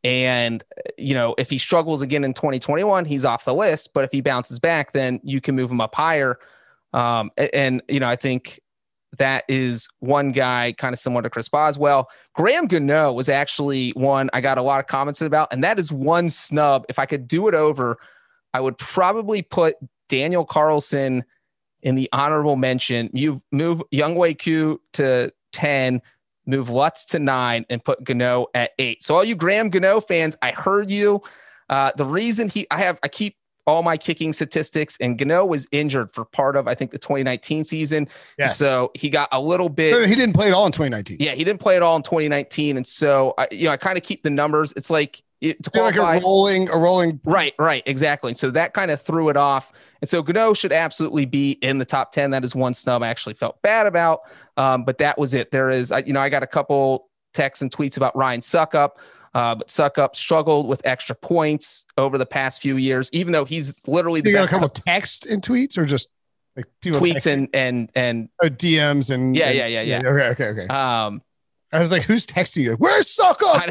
and 0.04 0.64
you 0.98 1.14
know 1.14 1.36
if 1.38 1.50
he 1.50 1.58
struggles 1.58 2.02
again 2.02 2.24
in 2.24 2.34
2021, 2.34 3.06
he's 3.06 3.26
off 3.26 3.44
the 3.44 3.54
list. 3.54 3.94
But 3.94 4.06
if 4.06 4.12
he 4.12 4.22
bounces 4.22 4.60
back, 4.60 4.94
then 4.94 5.20
you 5.24 5.42
can 5.42 5.56
move 5.56 5.70
him 5.70 5.82
up 5.82 5.94
higher. 5.94 6.40
Um, 6.94 7.32
and, 7.38 7.50
and 7.54 7.82
you 7.90 8.00
know 8.00 8.08
I 8.08 8.16
think 8.16 8.62
that 9.18 9.44
is 9.48 9.88
one 10.00 10.32
guy 10.32 10.74
kind 10.78 10.94
of 10.94 11.00
similar 11.00 11.22
to 11.22 11.30
Chris 11.30 11.50
Boswell. 11.50 12.10
Graham 12.34 12.68
Gano 12.68 13.14
was 13.14 13.30
actually 13.30 13.92
one 13.92 14.30
I 14.34 14.42
got 14.42 14.58
a 14.58 14.62
lot 14.62 14.80
of 14.80 14.88
comments 14.88 15.22
about, 15.22 15.52
and 15.52 15.64
that 15.64 15.80
is 15.80 15.92
one 15.92 16.30
snub. 16.30 16.86
If 16.90 17.00
I 17.00 17.06
could 17.06 17.28
do 17.28 17.48
it 17.48 17.54
over, 17.54 17.98
I 18.54 18.60
would 18.60 18.78
probably 18.78 19.42
put 19.42 19.76
Daniel 20.10 20.46
Carlson 20.46 21.24
in 21.82 21.96
the 21.96 22.10
honorable 22.14 22.56
mention. 22.56 23.10
You 23.14 23.42
move 23.52 23.84
Younghoe 23.94 24.40
Koo 24.44 24.80
to 24.94 25.32
10, 25.54 26.02
move 26.46 26.70
Lutz 26.70 27.06
to 27.06 27.20
nine, 27.20 27.66
and 27.70 27.84
put 27.84 28.04
Gano 28.04 28.48
at 28.54 28.72
eight. 28.80 29.04
So 29.04 29.16
all 29.16 29.24
you 29.24 29.36
Graham 29.36 29.70
Gano 29.70 30.02
fans, 30.02 30.36
I 30.42 30.52
heard 30.52 30.90
you. 30.90 31.22
Uh, 31.70 31.92
the 31.96 32.06
reason 32.06 32.50
he 32.50 32.68
I 32.72 32.80
have 32.80 33.00
I 33.04 33.08
keep 33.08 33.38
all 33.66 33.84
my 33.84 33.98
kicking 33.98 34.34
statistics, 34.34 34.98
and 35.00 35.18
Gano 35.18 35.46
was 35.46 35.68
injured 35.72 36.12
for 36.12 36.26
part 36.26 36.56
of, 36.56 36.68
I 36.68 36.76
think, 36.76 36.92
the 36.92 36.98
2019 36.98 37.64
season. 37.64 38.08
Yes. 38.38 38.58
So 38.58 38.92
he 38.94 39.10
got 39.10 39.30
a 39.32 39.40
little 39.40 39.70
bit. 39.70 40.08
he 40.08 40.16
didn't 40.16 40.34
play 40.34 40.48
it 40.48 40.54
all 40.54 40.66
in 40.66 40.72
2019. 40.72 41.18
Yeah, 41.20 41.34
he 41.34 41.44
didn't 41.44 41.60
play 41.60 41.76
it 41.76 41.82
all 41.82 41.96
in 41.96 42.04
2019, 42.04 42.78
and 42.78 42.86
so 42.86 43.34
I, 43.38 43.48
you 43.52 43.66
know, 43.66 43.72
I 43.72 43.78
kind 43.78 43.98
of 43.98 44.04
keep 44.04 44.24
the 44.24 44.30
numbers. 44.30 44.74
It's 44.76 44.90
like 44.90 45.24
it, 45.42 45.64
to 45.64 45.70
qualify, 45.70 46.02
like 46.02 46.22
a 46.22 46.24
rolling, 46.24 46.70
a 46.70 46.78
rolling. 46.78 47.20
Right, 47.24 47.54
right, 47.58 47.84
exactly. 47.86 48.34
So 48.36 48.52
that 48.52 48.74
kind 48.74 48.92
of 48.92 49.02
threw 49.02 49.30
it 49.30 49.38
off, 49.38 49.72
and 50.02 50.10
so 50.10 50.22
Gano 50.22 50.54
should 50.54 50.74
absolutely 50.74 51.26
be 51.26 51.52
in 51.52 51.78
the 51.78 51.86
top 51.86 52.12
10. 52.12 52.32
That 52.32 52.44
is 52.44 52.56
one 52.56 52.74
snub 52.74 53.04
I 53.04 53.08
actually 53.08 53.36
felt 53.36 53.62
bad 53.62 53.88
about, 53.88 54.22
um, 54.58 54.84
but 54.84 54.98
that 54.98 55.18
was 55.18 55.34
it. 55.34 55.52
There 55.52 55.70
is, 55.70 55.92
I, 55.92 56.00
you 56.00 56.14
know, 56.14 56.22
I 56.22 56.30
got 56.30 56.44
a 56.44 56.48
couple 56.48 57.10
texts 57.34 57.62
and 57.62 57.72
tweets 57.72 57.98
about 57.98 58.16
Ryan 58.16 58.42
Succop. 58.42 58.92
Uh, 59.34 59.56
but 59.56 59.98
up 59.98 60.16
struggled 60.16 60.68
with 60.68 60.82
extra 60.86 61.16
points 61.16 61.86
over 61.98 62.18
the 62.18 62.26
past 62.26 62.62
few 62.62 62.78
years, 62.78 63.10
even 63.14 63.34
though 63.34 63.46
he's 63.46 63.76
literally 63.88 64.22
the 64.22 64.30
you 64.30 64.36
best. 64.36 64.52
got 64.52 64.58
a 64.58 64.62
couple 64.62 64.82
text 64.86 65.26
and 65.26 65.42
tweets, 65.42 65.78
or 65.78 65.86
just 65.86 66.08
like 66.56 66.68
tweets 66.84 67.26
and 67.26 67.50
and 67.54 67.90
and 67.96 68.30
oh, 68.44 68.48
DMs 68.50 69.10
and 69.10 69.36
yeah, 69.36 69.48
and, 69.48 69.58
yeah, 69.58 69.68
yeah, 69.68 69.82
yeah. 69.82 70.02
Okay, 70.06 70.28
okay, 70.30 70.62
okay. 70.62 70.68
Um, 70.68 71.22
I 71.74 71.80
was 71.80 71.92
like, 71.92 72.04
who's 72.04 72.28
texting 72.28 72.64
you? 72.64 72.74
Where's 72.74 73.14
Succop? 73.14 73.68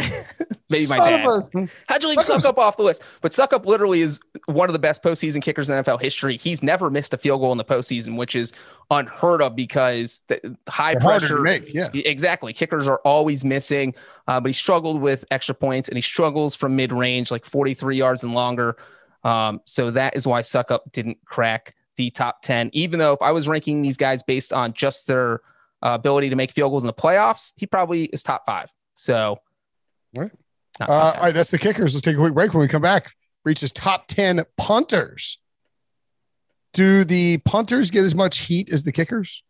Maybe 0.68 0.86
my 0.88 0.96
dad. 0.96 1.68
How'd 1.88 2.02
you 2.02 2.08
leave 2.08 2.18
Succop 2.18 2.58
off 2.58 2.76
the 2.76 2.82
list? 2.82 3.02
But 3.20 3.30
Succop 3.30 3.64
literally 3.64 4.00
is 4.00 4.18
one 4.46 4.68
of 4.68 4.72
the 4.72 4.80
best 4.80 5.04
postseason 5.04 5.40
kickers 5.40 5.70
in 5.70 5.82
NFL 5.82 6.00
history. 6.00 6.36
He's 6.36 6.64
never 6.64 6.90
missed 6.90 7.14
a 7.14 7.18
field 7.18 7.40
goal 7.40 7.52
in 7.52 7.58
the 7.58 7.64
postseason, 7.64 8.16
which 8.16 8.34
is 8.34 8.52
unheard 8.90 9.40
of 9.40 9.54
because 9.54 10.22
the 10.26 10.56
high 10.68 10.94
They're 10.94 11.00
pressure. 11.00 11.38
Make, 11.38 11.72
yeah, 11.72 11.90
exactly. 11.94 12.52
Kickers 12.52 12.88
are 12.88 13.00
always 13.04 13.44
missing, 13.44 13.94
uh, 14.26 14.40
but 14.40 14.48
he 14.48 14.52
struggled 14.52 15.00
with 15.00 15.24
extra 15.30 15.54
points 15.54 15.88
and 15.88 15.96
he 15.96 16.02
struggles 16.02 16.56
from 16.56 16.74
mid 16.74 16.92
range, 16.92 17.30
like 17.30 17.44
43 17.44 17.96
yards 17.96 18.24
and 18.24 18.34
longer. 18.34 18.76
Um, 19.22 19.60
so 19.64 19.92
that 19.92 20.16
is 20.16 20.26
why 20.26 20.40
Succop 20.40 20.90
didn't 20.90 21.18
crack 21.24 21.76
the 21.96 22.10
top 22.10 22.42
10, 22.42 22.70
even 22.72 22.98
though 22.98 23.12
if 23.12 23.22
I 23.22 23.30
was 23.30 23.46
ranking 23.46 23.82
these 23.82 23.96
guys 23.96 24.24
based 24.24 24.52
on 24.52 24.72
just 24.72 25.06
their 25.06 25.40
uh, 25.82 25.90
ability 25.90 26.30
to 26.30 26.36
make 26.36 26.52
field 26.52 26.72
goals 26.72 26.84
in 26.84 26.86
the 26.86 26.92
playoffs, 26.92 27.52
he 27.56 27.66
probably 27.66 28.04
is 28.04 28.22
top 28.22 28.44
five. 28.46 28.70
So, 28.94 29.38
right. 30.14 30.30
Uh, 30.80 30.86
all 31.16 31.24
right, 31.24 31.34
that's 31.34 31.50
the 31.50 31.58
kickers. 31.58 31.94
Let's 31.94 32.04
take 32.04 32.16
a 32.16 32.18
quick 32.18 32.34
break. 32.34 32.52
When 32.54 32.60
we 32.60 32.68
come 32.68 32.82
back, 32.82 33.12
Breech's 33.44 33.72
top 33.72 34.06
10 34.06 34.44
punters. 34.56 35.38
Do 36.72 37.04
the 37.04 37.38
punters 37.38 37.90
get 37.90 38.04
as 38.04 38.14
much 38.14 38.38
heat 38.38 38.72
as 38.72 38.84
the 38.84 38.92
kickers? 38.92 39.42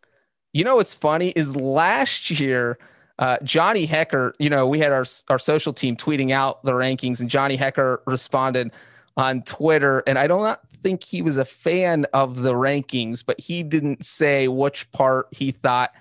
You 0.51 0.63
know 0.63 0.75
what's 0.75 0.93
funny 0.93 1.29
is 1.29 1.55
last 1.55 2.29
year, 2.29 2.77
uh, 3.17 3.37
Johnny 3.43 3.87
Hekker, 3.87 4.33
you 4.39 4.49
know, 4.49 4.67
we 4.67 4.79
had 4.79 4.91
our, 4.91 5.05
our 5.29 5.39
social 5.39 5.71
team 5.71 5.95
tweeting 5.95 6.31
out 6.31 6.63
the 6.63 6.73
rankings, 6.73 7.21
and 7.21 7.29
Johnny 7.29 7.57
Hekker 7.57 7.99
responded 8.05 8.71
on 9.15 9.43
Twitter. 9.43 10.03
And 10.05 10.19
I 10.19 10.27
don't 10.27 10.59
think 10.81 11.03
he 11.03 11.21
was 11.21 11.37
a 11.37 11.45
fan 11.45 12.05
of 12.13 12.41
the 12.41 12.53
rankings, 12.53 13.23
but 13.25 13.39
he 13.39 13.63
didn't 13.63 14.05
say 14.05 14.47
which 14.47 14.91
part 14.91 15.27
he 15.31 15.51
thought 15.51 15.91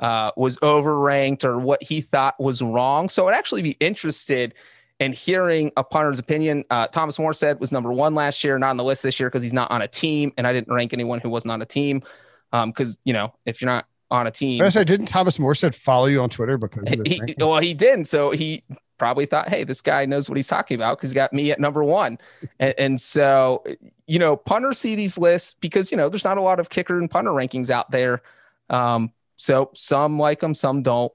uh, 0.00 0.32
was 0.36 0.56
overranked 0.58 1.44
or 1.44 1.58
what 1.58 1.82
he 1.82 2.00
thought 2.00 2.38
was 2.40 2.62
wrong. 2.62 3.08
So 3.08 3.28
I'd 3.28 3.34
actually 3.34 3.62
be 3.62 3.76
interested 3.80 4.54
in 4.98 5.12
hearing 5.12 5.70
a 5.76 5.84
punter's 5.84 6.18
opinion. 6.18 6.64
Uh, 6.70 6.86
Thomas 6.86 7.18
said 7.38 7.60
was 7.60 7.70
number 7.72 7.92
one 7.92 8.14
last 8.14 8.42
year, 8.42 8.58
not 8.58 8.70
on 8.70 8.76
the 8.76 8.84
list 8.84 9.02
this 9.02 9.20
year 9.20 9.28
because 9.28 9.42
he's 9.42 9.52
not 9.52 9.70
on 9.70 9.82
a 9.82 9.88
team, 9.88 10.32
and 10.36 10.46
I 10.46 10.52
didn't 10.52 10.72
rank 10.72 10.92
anyone 10.92 11.20
who 11.20 11.30
wasn't 11.30 11.52
on 11.52 11.62
a 11.62 11.66
team. 11.66 12.02
Because 12.50 12.94
um, 12.94 13.00
you 13.04 13.12
know, 13.12 13.32
if 13.46 13.60
you're 13.60 13.70
not 13.70 13.86
on 14.10 14.26
a 14.26 14.30
team, 14.30 14.62
I 14.62 14.84
didn't 14.84 15.06
Thomas 15.06 15.38
Morstead 15.38 15.74
follow 15.74 16.06
you 16.06 16.20
on 16.20 16.28
Twitter 16.30 16.58
because 16.58 16.88
he, 16.88 17.20
well, 17.38 17.58
he 17.58 17.74
didn't. 17.74 18.06
So 18.06 18.30
he 18.30 18.64
probably 18.98 19.24
thought, 19.24 19.48
hey, 19.48 19.64
this 19.64 19.80
guy 19.80 20.04
knows 20.04 20.28
what 20.28 20.36
he's 20.36 20.48
talking 20.48 20.74
about 20.74 20.98
because 20.98 21.10
he 21.10 21.14
got 21.14 21.32
me 21.32 21.50
at 21.52 21.60
number 21.60 21.84
one. 21.84 22.18
and, 22.58 22.74
and 22.76 23.00
so, 23.00 23.64
you 24.06 24.18
know, 24.18 24.36
punters 24.36 24.78
see 24.78 24.94
these 24.94 25.16
lists 25.16 25.54
because 25.60 25.90
you 25.90 25.96
know 25.96 26.08
there's 26.08 26.24
not 26.24 26.38
a 26.38 26.42
lot 26.42 26.58
of 26.58 26.70
kicker 26.70 26.98
and 26.98 27.10
punter 27.10 27.30
rankings 27.30 27.70
out 27.70 27.90
there. 27.90 28.22
Um, 28.68 29.12
so 29.40 29.70
some 29.74 30.18
like 30.18 30.40
them, 30.40 30.54
some 30.54 30.82
don't. 30.82 31.10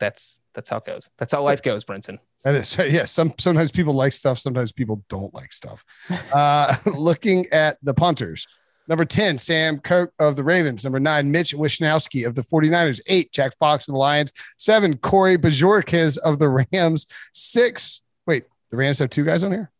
That's 0.00 0.40
that's 0.52 0.68
how 0.68 0.78
it 0.78 0.84
goes. 0.84 1.10
That's 1.16 1.32
how 1.32 1.44
life 1.44 1.62
goes, 1.62 1.84
Brinson. 1.84 2.18
That 2.42 2.56
is 2.56 2.76
yeah. 2.90 3.04
Some 3.04 3.34
sometimes 3.38 3.70
people 3.70 3.94
like 3.94 4.12
stuff, 4.12 4.40
sometimes 4.40 4.72
people 4.72 5.04
don't 5.08 5.32
like 5.32 5.52
stuff. 5.52 5.84
Uh, 6.32 6.74
looking 6.86 7.46
at 7.52 7.78
the 7.82 7.94
punters. 7.94 8.48
Number 8.86 9.06
10, 9.06 9.38
Sam 9.38 9.78
Koch 9.78 10.10
of 10.18 10.36
the 10.36 10.44
Ravens. 10.44 10.84
Number 10.84 11.00
nine, 11.00 11.30
Mitch 11.30 11.54
Wishnowsky 11.54 12.26
of 12.26 12.34
the 12.34 12.42
49ers. 12.42 13.00
Eight, 13.06 13.32
Jack 13.32 13.56
Fox 13.58 13.88
of 13.88 13.92
the 13.92 13.98
Lions. 13.98 14.30
Seven, 14.58 14.98
Corey 14.98 15.38
Bojorquez 15.38 16.18
of 16.18 16.38
the 16.38 16.50
Rams. 16.50 17.06
Six, 17.32 18.02
wait, 18.26 18.44
the 18.70 18.76
Rams 18.76 18.98
have 18.98 19.08
two 19.08 19.24
guys 19.24 19.42
on 19.42 19.52
here? 19.52 19.70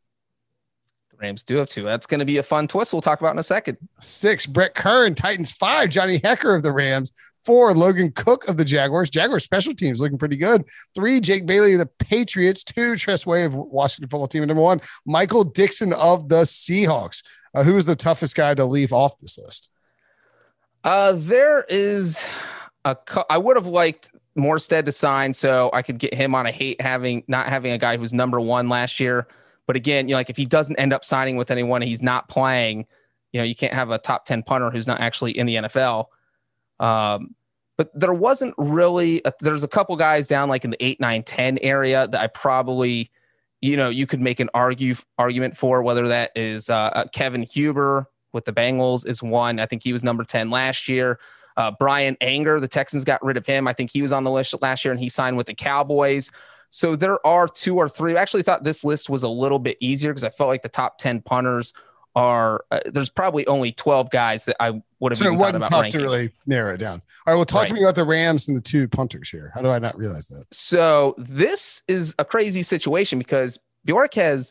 Rams 1.24 1.42
do 1.42 1.56
have 1.56 1.68
two. 1.68 1.84
That's 1.84 2.06
going 2.06 2.20
to 2.20 2.26
be 2.26 2.36
a 2.36 2.42
fun 2.42 2.68
twist 2.68 2.92
we'll 2.92 3.02
talk 3.02 3.20
about 3.20 3.32
in 3.32 3.38
a 3.38 3.42
second. 3.42 3.78
Six, 4.00 4.46
Brett 4.46 4.74
Kern, 4.74 5.14
Titans. 5.14 5.52
Five, 5.52 5.90
Johnny 5.90 6.20
Hekker 6.20 6.54
of 6.54 6.62
the 6.62 6.72
Rams. 6.72 7.12
Four, 7.44 7.74
Logan 7.74 8.12
Cooke 8.12 8.46
of 8.48 8.56
the 8.56 8.64
Jaguars. 8.64 9.10
Jaguars 9.10 9.44
special 9.44 9.74
teams 9.74 10.00
looking 10.00 10.18
pretty 10.18 10.36
good. 10.36 10.64
Three, 10.94 11.20
Jake 11.20 11.46
Bailey 11.46 11.74
of 11.74 11.78
the 11.78 11.86
Patriots. 11.86 12.62
Two, 12.62 12.96
Tress 12.96 13.26
Way 13.26 13.44
of 13.44 13.54
Washington 13.54 14.08
football 14.08 14.28
team. 14.28 14.42
And 14.42 14.48
number 14.48 14.62
one, 14.62 14.80
Michael 15.06 15.44
Dickson 15.44 15.92
of 15.92 16.28
the 16.28 16.42
Seahawks. 16.42 17.22
Uh, 17.54 17.62
who 17.62 17.76
is 17.76 17.86
the 17.86 17.96
toughest 17.96 18.34
guy 18.34 18.52
to 18.54 18.64
leave 18.64 18.92
off 18.92 19.18
this 19.18 19.38
list? 19.38 19.70
Uh, 20.82 21.14
there 21.16 21.64
is 21.68 22.26
a. 22.84 22.96
I 23.30 23.38
would 23.38 23.56
have 23.56 23.66
liked 23.66 24.10
Morstead 24.36 24.84
to 24.86 24.92
sign 24.92 25.32
so 25.32 25.70
I 25.72 25.82
could 25.82 25.98
get 25.98 26.12
him 26.12 26.34
on 26.34 26.46
a 26.46 26.50
hate 26.50 26.80
having 26.80 27.24
not 27.28 27.48
having 27.48 27.72
a 27.72 27.78
guy 27.78 27.96
who's 27.96 28.12
number 28.12 28.40
one 28.40 28.68
last 28.68 29.00
year. 29.00 29.26
But 29.66 29.76
again, 29.76 30.08
you 30.08 30.12
know, 30.12 30.18
like 30.18 30.30
if 30.30 30.36
he 30.36 30.46
doesn't 30.46 30.76
end 30.76 30.92
up 30.92 31.04
signing 31.04 31.36
with 31.36 31.50
anyone, 31.50 31.82
he's 31.82 32.02
not 32.02 32.28
playing. 32.28 32.86
You 33.32 33.40
know, 33.40 33.44
you 33.44 33.54
can't 33.54 33.72
have 33.72 33.90
a 33.90 33.98
top 33.98 34.24
ten 34.26 34.42
punter 34.42 34.70
who's 34.70 34.86
not 34.86 35.00
actually 35.00 35.36
in 35.36 35.46
the 35.46 35.56
NFL. 35.56 36.06
Um, 36.80 37.34
but 37.76 37.90
there 37.94 38.12
wasn't 38.12 38.54
really. 38.56 39.20
A, 39.24 39.32
there's 39.40 39.64
a 39.64 39.68
couple 39.68 39.96
guys 39.96 40.28
down 40.28 40.48
like 40.48 40.64
in 40.64 40.70
the 40.70 40.84
eight, 40.84 41.00
nine, 41.00 41.22
ten 41.22 41.58
area 41.58 42.06
that 42.08 42.20
I 42.20 42.26
probably, 42.28 43.10
you 43.60 43.76
know, 43.76 43.88
you 43.88 44.06
could 44.06 44.20
make 44.20 44.40
an 44.40 44.50
argue 44.54 44.94
argument 45.18 45.56
for 45.56 45.82
whether 45.82 46.08
that 46.08 46.30
is 46.36 46.70
uh, 46.70 46.74
uh, 46.74 47.04
Kevin 47.12 47.42
Huber 47.42 48.08
with 48.32 48.44
the 48.44 48.52
Bengals 48.52 49.06
is 49.06 49.22
one. 49.22 49.58
I 49.58 49.66
think 49.66 49.82
he 49.82 49.92
was 49.92 50.04
number 50.04 50.24
ten 50.24 50.50
last 50.50 50.88
year. 50.88 51.18
Uh, 51.56 51.70
Bryan 51.78 52.16
Anger, 52.20 52.58
the 52.58 52.68
Texans 52.68 53.04
got 53.04 53.24
rid 53.24 53.36
of 53.36 53.46
him. 53.46 53.68
I 53.68 53.72
think 53.72 53.90
he 53.90 54.02
was 54.02 54.12
on 54.12 54.24
the 54.24 54.30
list 54.30 54.54
last 54.60 54.84
year, 54.84 54.92
and 54.92 55.00
he 55.00 55.08
signed 55.08 55.36
with 55.36 55.46
the 55.46 55.54
Cowboys. 55.54 56.30
So 56.74 56.96
there 56.96 57.24
are 57.24 57.46
two 57.46 57.76
or 57.76 57.88
three. 57.88 58.16
I 58.16 58.20
actually 58.20 58.42
thought 58.42 58.64
this 58.64 58.82
list 58.82 59.08
was 59.08 59.22
a 59.22 59.28
little 59.28 59.60
bit 59.60 59.76
easier 59.78 60.10
because 60.10 60.24
I 60.24 60.30
felt 60.30 60.48
like 60.48 60.64
the 60.64 60.68
top 60.68 60.98
10 60.98 61.20
punters 61.20 61.72
are 62.16 62.64
uh, 62.72 62.80
there's 62.86 63.10
probably 63.10 63.46
only 63.46 63.70
12 63.70 64.10
guys 64.10 64.44
that 64.46 64.56
I 64.58 64.82
would 64.98 65.12
have 65.12 65.18
so 65.18 65.26
it 65.26 65.36
wasn't 65.36 65.62
tough 65.70 65.88
to 65.90 65.98
really 65.98 66.32
narrow 66.46 66.74
it 66.74 66.78
down. 66.78 67.00
All 67.24 67.32
right, 67.32 67.36
well, 67.36 67.44
talk 67.44 67.60
right. 67.60 67.68
to 67.68 67.74
me 67.74 67.82
about 67.82 67.94
the 67.94 68.04
Rams 68.04 68.48
and 68.48 68.56
the 68.56 68.60
two 68.60 68.88
punters 68.88 69.30
here. 69.30 69.52
How 69.54 69.62
do 69.62 69.68
I 69.68 69.78
not 69.78 69.96
realize 69.96 70.26
that? 70.26 70.46
So 70.50 71.14
this 71.16 71.84
is 71.86 72.12
a 72.18 72.24
crazy 72.24 72.64
situation 72.64 73.20
because 73.20 73.56
Bojorquez 73.86 74.50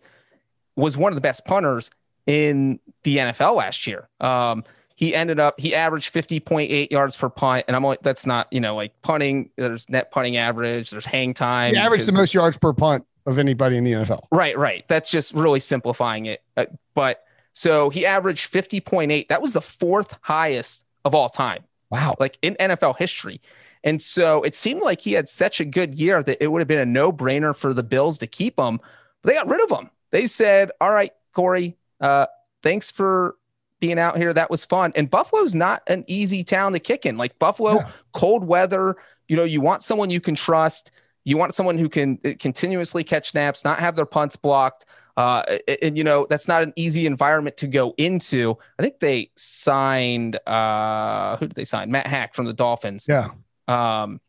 was 0.77 0.95
one 0.95 1.11
of 1.11 1.15
the 1.15 1.21
best 1.21 1.43
punters 1.43 1.91
in 2.25 2.79
the 3.03 3.17
NFL 3.17 3.57
last 3.57 3.85
year. 3.85 4.07
Um, 4.21 4.63
he 4.95 5.15
ended 5.15 5.39
up 5.39 5.59
he 5.59 5.73
averaged 5.73 6.13
50.8 6.13 6.91
yards 6.91 7.15
per 7.15 7.29
punt. 7.29 7.65
And 7.67 7.75
i'm 7.75 7.83
like 7.83 8.01
that's 8.01 8.25
not 8.25 8.47
you 8.51 8.59
know 8.59 8.75
like 8.75 8.93
punting 9.01 9.49
there's 9.57 9.89
net 9.89 10.11
punting 10.11 10.37
average 10.37 10.89
there's 10.91 11.05
hang 11.05 11.33
time 11.33 11.73
he 11.73 11.79
averaged 11.79 12.05
the 12.05 12.11
most 12.11 12.33
yards 12.33 12.57
per 12.57 12.73
punt 12.73 13.05
of 13.25 13.39
anybody 13.39 13.77
in 13.77 13.83
the 13.83 13.93
nfl 13.93 14.21
right 14.31 14.57
right. 14.57 14.85
That's 14.87 15.09
just 15.09 15.33
really 15.33 15.59
simplifying 15.59 16.25
it. 16.25 16.41
Uh, 16.57 16.65
but 16.93 17.23
so 17.53 17.89
he 17.89 18.05
averaged 18.05 18.51
50.8 18.51 19.27
that 19.27 19.41
was 19.41 19.53
the 19.53 19.61
fourth 19.61 20.17
highest 20.21 20.85
of 21.05 21.15
all 21.15 21.29
time. 21.29 21.63
Wow. 21.89 22.15
Like 22.19 22.37
in 22.41 22.55
nfl 22.55 22.97
history. 22.97 23.41
And 23.85 24.01
so 24.01 24.43
it 24.43 24.55
seemed 24.55 24.81
like 24.81 25.01
he 25.01 25.11
had 25.11 25.27
such 25.27 25.59
a 25.59 25.65
good 25.65 25.93
year 25.93 26.23
that 26.23 26.41
it 26.41 26.47
would 26.47 26.61
have 26.61 26.69
been 26.69 26.79
a 26.79 26.85
no-brainer 26.85 27.53
for 27.53 27.73
the 27.73 27.83
bills 27.83 28.17
to 28.19 28.27
keep 28.27 28.57
him. 28.57 28.79
But 29.21 29.29
they 29.29 29.33
got 29.33 29.47
rid 29.47 29.61
of 29.61 29.77
him. 29.77 29.89
They 30.11 30.27
said 30.27 30.71
all 30.79 30.91
right 30.91 31.13
corey 31.33 31.77
uh, 32.01 32.27
thanks 32.61 32.91
for 32.91 33.35
being 33.83 33.99
out 33.99 34.15
here. 34.15 34.31
That 34.31 34.49
was 34.49 34.63
fun. 34.63 34.93
And 34.95 35.09
Buffalo's 35.09 35.53
not 35.53 35.83
an 35.87 36.05
easy 36.07 36.41
town 36.41 36.71
to 36.71 36.79
kick 36.79 37.05
in. 37.05 37.17
Like 37.17 37.37
Buffalo, 37.37 37.73
yeah. 37.73 37.89
cold 38.13 38.45
weather, 38.45 38.95
you 39.27 39.35
know, 39.35 39.43
you 39.43 39.59
want 39.59 39.83
someone 39.83 40.09
you 40.09 40.21
can 40.21 40.35
trust. 40.35 40.93
You 41.25 41.35
want 41.35 41.53
someone 41.53 41.77
who 41.77 41.89
can 41.89 42.17
uh, 42.23 42.29
continuously 42.39 43.03
catch 43.03 43.31
snaps, 43.31 43.65
not 43.65 43.79
have 43.79 43.97
their 43.97 44.05
punts 44.05 44.37
blocked. 44.37 44.85
Uh, 45.17 45.43
and, 45.81 45.97
you 45.97 46.05
know, 46.05 46.25
that's 46.29 46.47
not 46.47 46.63
an 46.63 46.71
easy 46.77 47.05
environment 47.05 47.57
to 47.57 47.67
go 47.67 47.93
into. 47.97 48.57
I 48.79 48.83
think 48.83 49.01
they 49.01 49.31
signed, 49.35 50.39
uh, 50.47 51.35
who 51.35 51.47
did 51.47 51.55
they 51.55 51.65
sign? 51.65 51.91
Matt 51.91 52.05
Haack 52.05 52.33
from 52.33 52.45
the 52.45 52.53
Dolphins. 52.53 53.05
Yeah. 53.09 53.31
Um, 53.67 54.21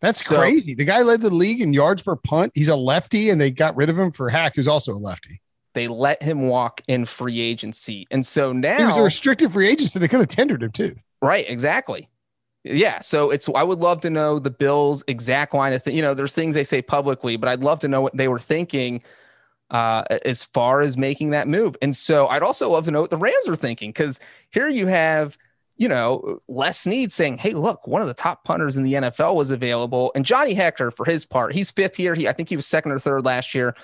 that's 0.00 0.24
so, 0.24 0.36
crazy. 0.36 0.74
The 0.74 0.84
guy 0.84 1.02
led 1.02 1.22
the 1.22 1.34
league 1.34 1.60
in 1.60 1.72
yards 1.72 2.02
per 2.02 2.14
punt. 2.14 2.52
He's 2.54 2.68
a 2.68 2.76
lefty, 2.76 3.30
and 3.30 3.40
they 3.40 3.50
got 3.50 3.74
rid 3.74 3.90
of 3.90 3.98
him 3.98 4.12
for 4.12 4.30
Haack, 4.30 4.52
who's 4.54 4.68
also 4.68 4.92
a 4.92 4.94
lefty. 4.94 5.41
They 5.74 5.88
let 5.88 6.22
him 6.22 6.48
walk 6.48 6.82
in 6.86 7.06
free 7.06 7.40
agency. 7.40 8.06
And 8.10 8.26
so 8.26 8.52
now 8.52 8.78
he 8.78 8.84
was 8.84 8.96
a 8.96 9.02
restricted 9.02 9.52
free 9.52 9.68
agent, 9.68 9.90
so 9.90 9.98
they 9.98 10.08
could 10.08 10.20
have 10.20 10.28
tendered 10.28 10.62
him 10.62 10.70
too. 10.70 10.96
Right, 11.20 11.48
exactly. 11.48 12.08
Yeah, 12.64 13.00
so 13.00 13.30
it's 13.30 13.48
I 13.54 13.62
would 13.62 13.80
love 13.80 14.00
to 14.02 14.10
know 14.10 14.38
the 14.38 14.50
Bills' 14.50 15.02
exact 15.08 15.52
line 15.52 15.72
of 15.72 15.82
th- 15.82 15.96
you 15.96 16.02
know, 16.02 16.14
there's 16.14 16.34
things 16.34 16.54
they 16.54 16.64
say 16.64 16.80
publicly, 16.80 17.36
but 17.36 17.48
I'd 17.48 17.64
love 17.64 17.80
to 17.80 17.88
know 17.88 18.00
what 18.00 18.16
they 18.16 18.28
were 18.28 18.38
thinking 18.38 19.02
uh, 19.70 20.04
as 20.24 20.44
far 20.44 20.80
as 20.80 20.96
making 20.96 21.30
that 21.30 21.48
move. 21.48 21.76
And 21.82 21.96
so 21.96 22.28
I'd 22.28 22.42
also 22.42 22.70
love 22.70 22.84
to 22.84 22.90
know 22.90 23.00
what 23.00 23.10
the 23.10 23.16
Rams 23.16 23.48
are 23.48 23.56
thinking 23.56 23.90
because 23.90 24.20
here 24.50 24.68
you 24.68 24.86
have 24.86 25.36
you 25.76 25.88
know, 25.88 26.40
Les 26.48 26.78
Snead 26.78 27.12
saying, 27.12 27.38
"Hey, 27.38 27.54
look, 27.54 27.86
one 27.86 28.02
of 28.02 28.08
the 28.08 28.14
top 28.14 28.44
punters 28.44 28.76
in 28.76 28.84
the 28.84 28.94
NFL 28.94 29.34
was 29.34 29.50
available," 29.50 30.12
and 30.14 30.24
Johnny 30.24 30.54
Hekker, 30.54 30.94
for 30.94 31.04
his 31.04 31.24
part, 31.24 31.52
he's 31.54 31.70
fifth 31.70 31.96
here. 31.96 32.14
He, 32.14 32.28
I 32.28 32.32
think 32.32 32.48
he 32.48 32.56
was 32.56 32.66
second 32.66 32.92
or 32.92 32.98
third 32.98 33.24
last 33.24 33.54
year. 33.54 33.74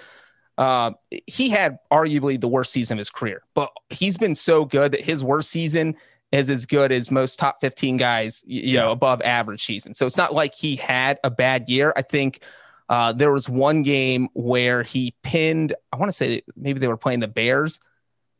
Uh, 0.58 0.90
he 1.26 1.48
had 1.48 1.78
arguably 1.90 2.38
the 2.38 2.48
worst 2.48 2.72
season 2.72 2.96
of 2.96 2.98
his 2.98 3.10
career, 3.10 3.42
but 3.54 3.70
he's 3.90 4.18
been 4.18 4.34
so 4.34 4.64
good 4.64 4.92
that 4.92 5.00
his 5.00 5.22
worst 5.22 5.50
season 5.50 5.94
is 6.32 6.50
as 6.50 6.66
good 6.66 6.92
as 6.92 7.10
most 7.10 7.38
top 7.38 7.60
15 7.60 7.96
guys, 7.96 8.44
you 8.46 8.74
yeah. 8.74 8.80
know, 8.80 8.92
above 8.92 9.22
average 9.22 9.64
season. 9.64 9.94
So 9.94 10.06
it's 10.06 10.16
not 10.16 10.34
like 10.34 10.54
he 10.54 10.76
had 10.76 11.18
a 11.24 11.30
bad 11.30 11.68
year. 11.68 11.92
I 11.96 12.02
think 12.02 12.42
uh, 12.88 13.12
there 13.12 13.32
was 13.32 13.48
one 13.48 13.82
game 13.82 14.28
where 14.34 14.82
he 14.82 15.14
pinned, 15.22 15.74
I 15.92 15.96
want 15.96 16.08
to 16.10 16.16
say 16.16 16.42
maybe 16.56 16.80
they 16.80 16.88
were 16.88 16.96
playing 16.96 17.20
the 17.20 17.28
Bears. 17.28 17.80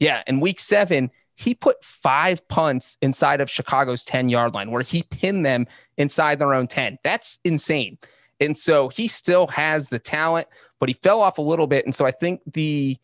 Yeah. 0.00 0.22
In 0.26 0.40
week 0.40 0.60
seven, 0.60 1.10
he 1.34 1.54
put 1.54 1.84
five 1.84 2.46
punts 2.48 2.98
inside 3.00 3.40
of 3.40 3.48
Chicago's 3.48 4.02
10 4.04 4.28
yard 4.28 4.54
line 4.54 4.72
where 4.72 4.82
he 4.82 5.04
pinned 5.04 5.46
them 5.46 5.66
inside 5.96 6.40
their 6.40 6.52
own 6.52 6.66
10. 6.66 6.98
That's 7.04 7.38
insane. 7.44 7.98
And 8.40 8.56
so 8.56 8.88
he 8.88 9.08
still 9.08 9.46
has 9.48 9.88
the 9.88 9.98
talent, 9.98 10.48
but 10.78 10.88
he 10.88 10.94
fell 10.94 11.20
off 11.20 11.38
a 11.38 11.42
little 11.42 11.66
bit. 11.66 11.84
And 11.84 11.94
so 11.94 12.06
I 12.06 12.10
think 12.10 12.40
the 12.52 12.96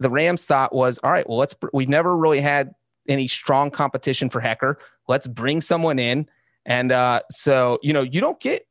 the 0.00 0.10
Rams 0.10 0.44
thought 0.44 0.74
was, 0.74 0.98
all 1.02 1.12
right, 1.12 1.28
well, 1.28 1.38
let's 1.38 1.54
we've 1.72 1.88
never 1.88 2.16
really 2.16 2.40
had 2.40 2.74
any 3.08 3.28
strong 3.28 3.70
competition 3.70 4.28
for 4.28 4.40
Hekker. 4.40 4.76
Let's 5.08 5.26
bring 5.26 5.60
someone 5.60 5.98
in. 5.98 6.28
And 6.66 6.92
uh, 6.92 7.22
so, 7.30 7.78
you 7.82 7.92
know, 7.92 8.02
you 8.02 8.20
don't 8.20 8.38
get 8.40 8.66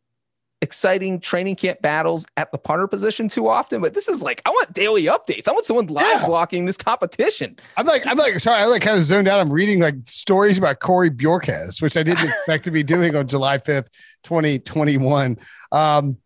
exciting 0.62 1.20
training 1.20 1.56
camp 1.56 1.82
battles 1.82 2.26
at 2.38 2.52
the 2.52 2.58
punter 2.58 2.88
position 2.88 3.28
too 3.28 3.48
often, 3.48 3.82
but 3.82 3.94
this 3.94 4.08
is 4.08 4.22
like 4.22 4.42
I 4.46 4.50
want 4.50 4.74
daily 4.74 5.06
updates. 5.06 5.48
I 5.48 5.52
want 5.52 5.66
someone 5.66 5.88
live 5.88 6.22
yeah. 6.22 6.26
blocking 6.26 6.66
this 6.66 6.78
competition. 6.78 7.58
I'm 7.78 7.86
like, 7.86 8.06
I'm 8.06 8.18
like, 8.18 8.40
sorry, 8.40 8.62
I 8.62 8.66
like 8.66 8.82
kind 8.82 8.98
of 8.98 9.04
zoned 9.04 9.28
out. 9.28 9.40
I'm 9.40 9.52
reading 9.52 9.80
like 9.80 9.96
stories 10.04 10.58
about 10.58 10.80
Corey 10.80 11.10
Bojorquez, 11.10 11.82
which 11.82 11.98
I 11.98 12.04
didn't 12.04 12.28
expect 12.30 12.64
to 12.66 12.72
be 12.72 12.84
doing 12.84 13.16
on 13.16 13.28
July 13.28 13.58
5th, 13.58 13.90
2021. 14.24 15.38
Um, 15.72 16.18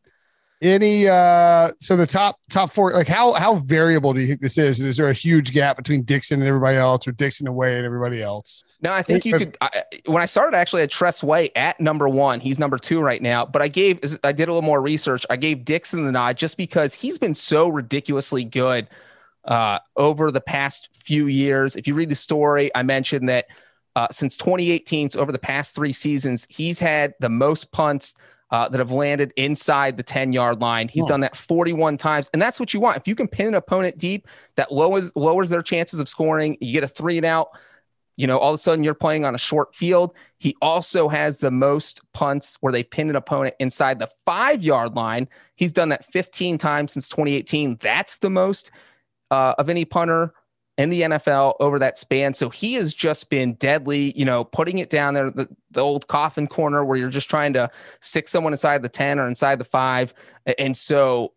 Any 0.65 1.07
uh 1.07 1.71
so 1.79 1.95
the 1.95 2.07
top 2.07 2.39
top 2.49 2.73
four 2.73 2.91
like 2.91 3.07
how 3.07 3.33
how 3.33 3.55
variable 3.55 4.13
do 4.13 4.21
you 4.21 4.25
think 4.25 4.39
this 4.39 4.57
is? 4.57 4.79
and 4.79 4.89
Is 4.89 4.97
there 4.97 5.09
a 5.09 5.13
huge 5.13 5.53
gap 5.53 5.77
between 5.77 6.03
Dickson 6.03 6.39
and 6.39 6.47
everybody 6.47 6.75
else, 6.77 7.07
or 7.07 7.11
Dickson 7.11 7.45
away 7.45 7.77
and 7.77 7.85
everybody 7.85 8.23
else? 8.23 8.63
No, 8.81 8.91
I 8.91 9.03
think 9.03 9.25
you 9.25 9.37
could. 9.37 9.55
I, 9.61 9.83
when 10.07 10.23
I 10.23 10.25
started, 10.25 10.57
actually, 10.57 10.81
had 10.81 10.89
Tress 10.89 11.21
Way 11.21 11.51
at 11.55 11.79
number 11.79 12.09
one. 12.09 12.39
He's 12.39 12.57
number 12.57 12.79
two 12.79 12.99
right 12.99 13.21
now. 13.21 13.45
But 13.45 13.61
I 13.61 13.67
gave, 13.67 13.99
I 14.23 14.31
did 14.31 14.47
a 14.47 14.53
little 14.53 14.63
more 14.63 14.81
research. 14.81 15.23
I 15.29 15.35
gave 15.35 15.65
Dickson 15.65 16.03
the 16.03 16.11
nod 16.11 16.37
just 16.37 16.57
because 16.57 16.95
he's 16.95 17.19
been 17.19 17.35
so 17.35 17.67
ridiculously 17.67 18.43
good 18.43 18.87
uh, 19.43 19.79
over 19.95 20.31
the 20.31 20.41
past 20.41 20.89
few 20.93 21.27
years. 21.27 21.75
If 21.75 21.87
you 21.87 21.93
read 21.93 22.09
the 22.09 22.15
story, 22.15 22.71
I 22.73 22.81
mentioned 22.81 23.29
that 23.29 23.45
uh, 23.95 24.07
since 24.11 24.35
2018, 24.35 25.11
so 25.11 25.19
over 25.19 25.31
the 25.31 25.39
past 25.39 25.75
three 25.75 25.93
seasons, 25.93 26.47
he's 26.49 26.79
had 26.79 27.13
the 27.19 27.29
most 27.29 27.71
punts 27.71 28.15
uh, 28.55 28.69
that 28.69 28.77
have 28.77 28.91
landed 28.91 29.33
inside 29.35 29.97
the 29.97 30.03
10 30.03 30.31
yard 30.31 30.61
line. 30.61 30.87
He's 30.87 31.05
done 31.05 31.19
that 31.19 31.35
41 31.35 31.97
times. 31.97 32.29
And 32.31 32.41
that's 32.41 32.57
what 32.57 32.73
you 32.73 32.79
want. 32.79 32.95
If 32.95 33.05
you 33.05 33.13
can 33.13 33.27
pin 33.27 33.47
an 33.47 33.55
opponent 33.55 33.97
deep, 33.97 34.29
that 34.55 34.71
lowers, 34.71 35.11
lowers 35.13 35.49
their 35.49 35.61
chances 35.61 35.99
of 35.99 36.07
scoring. 36.07 36.55
You 36.61 36.71
get 36.71 36.81
a 36.81 36.87
three 36.87 37.17
and 37.17 37.25
out. 37.25 37.49
You 38.15 38.27
know, 38.27 38.37
all 38.37 38.51
of 38.51 38.55
a 38.55 38.57
sudden 38.57 38.81
you're 38.81 38.93
playing 38.93 39.25
on 39.25 39.35
a 39.35 39.37
short 39.37 39.75
field. 39.75 40.15
He 40.37 40.55
also 40.61 41.09
has 41.09 41.39
the 41.39 41.51
most 41.51 41.99
punts 42.13 42.55
where 42.61 42.71
they 42.71 42.81
pin 42.81 43.09
an 43.09 43.17
opponent 43.17 43.55
inside 43.59 43.99
the 43.99 44.07
five 44.25 44.63
yard 44.63 44.95
line. 44.95 45.27
He's 45.55 45.73
done 45.73 45.89
that 45.89 46.05
15 46.05 46.57
times 46.57 46.93
since 46.93 47.09
2018. 47.09 47.79
That's 47.81 48.19
the 48.19 48.29
most 48.29 48.71
uh, 49.31 49.55
of 49.57 49.67
any 49.67 49.83
punter 49.83 50.33
in 50.77 50.89
the 50.89 51.01
NFL 51.01 51.55
over 51.59 51.79
that 51.79 51.97
span. 51.97 52.33
So 52.33 52.49
he 52.49 52.73
has 52.73 52.93
just 52.93 53.29
been 53.29 53.53
deadly, 53.53 54.11
you 54.17 54.25
know, 54.25 54.43
putting 54.43 54.79
it 54.79 54.89
down 54.89 55.13
there, 55.13 55.31
the, 55.31 55.47
the 55.71 55.79
old 55.79 56.07
coffin 56.07 56.47
corner 56.47 56.83
where 56.83 56.97
you're 56.97 57.09
just 57.09 57.29
trying 57.29 57.53
to 57.53 57.71
stick 58.01 58.27
someone 58.27 58.51
inside 58.51 58.81
the 58.81 58.89
10 58.89 59.17
or 59.17 59.27
inside 59.27 59.57
the 59.57 59.65
five. 59.65 60.13
And 60.57 60.75
so 60.75 61.31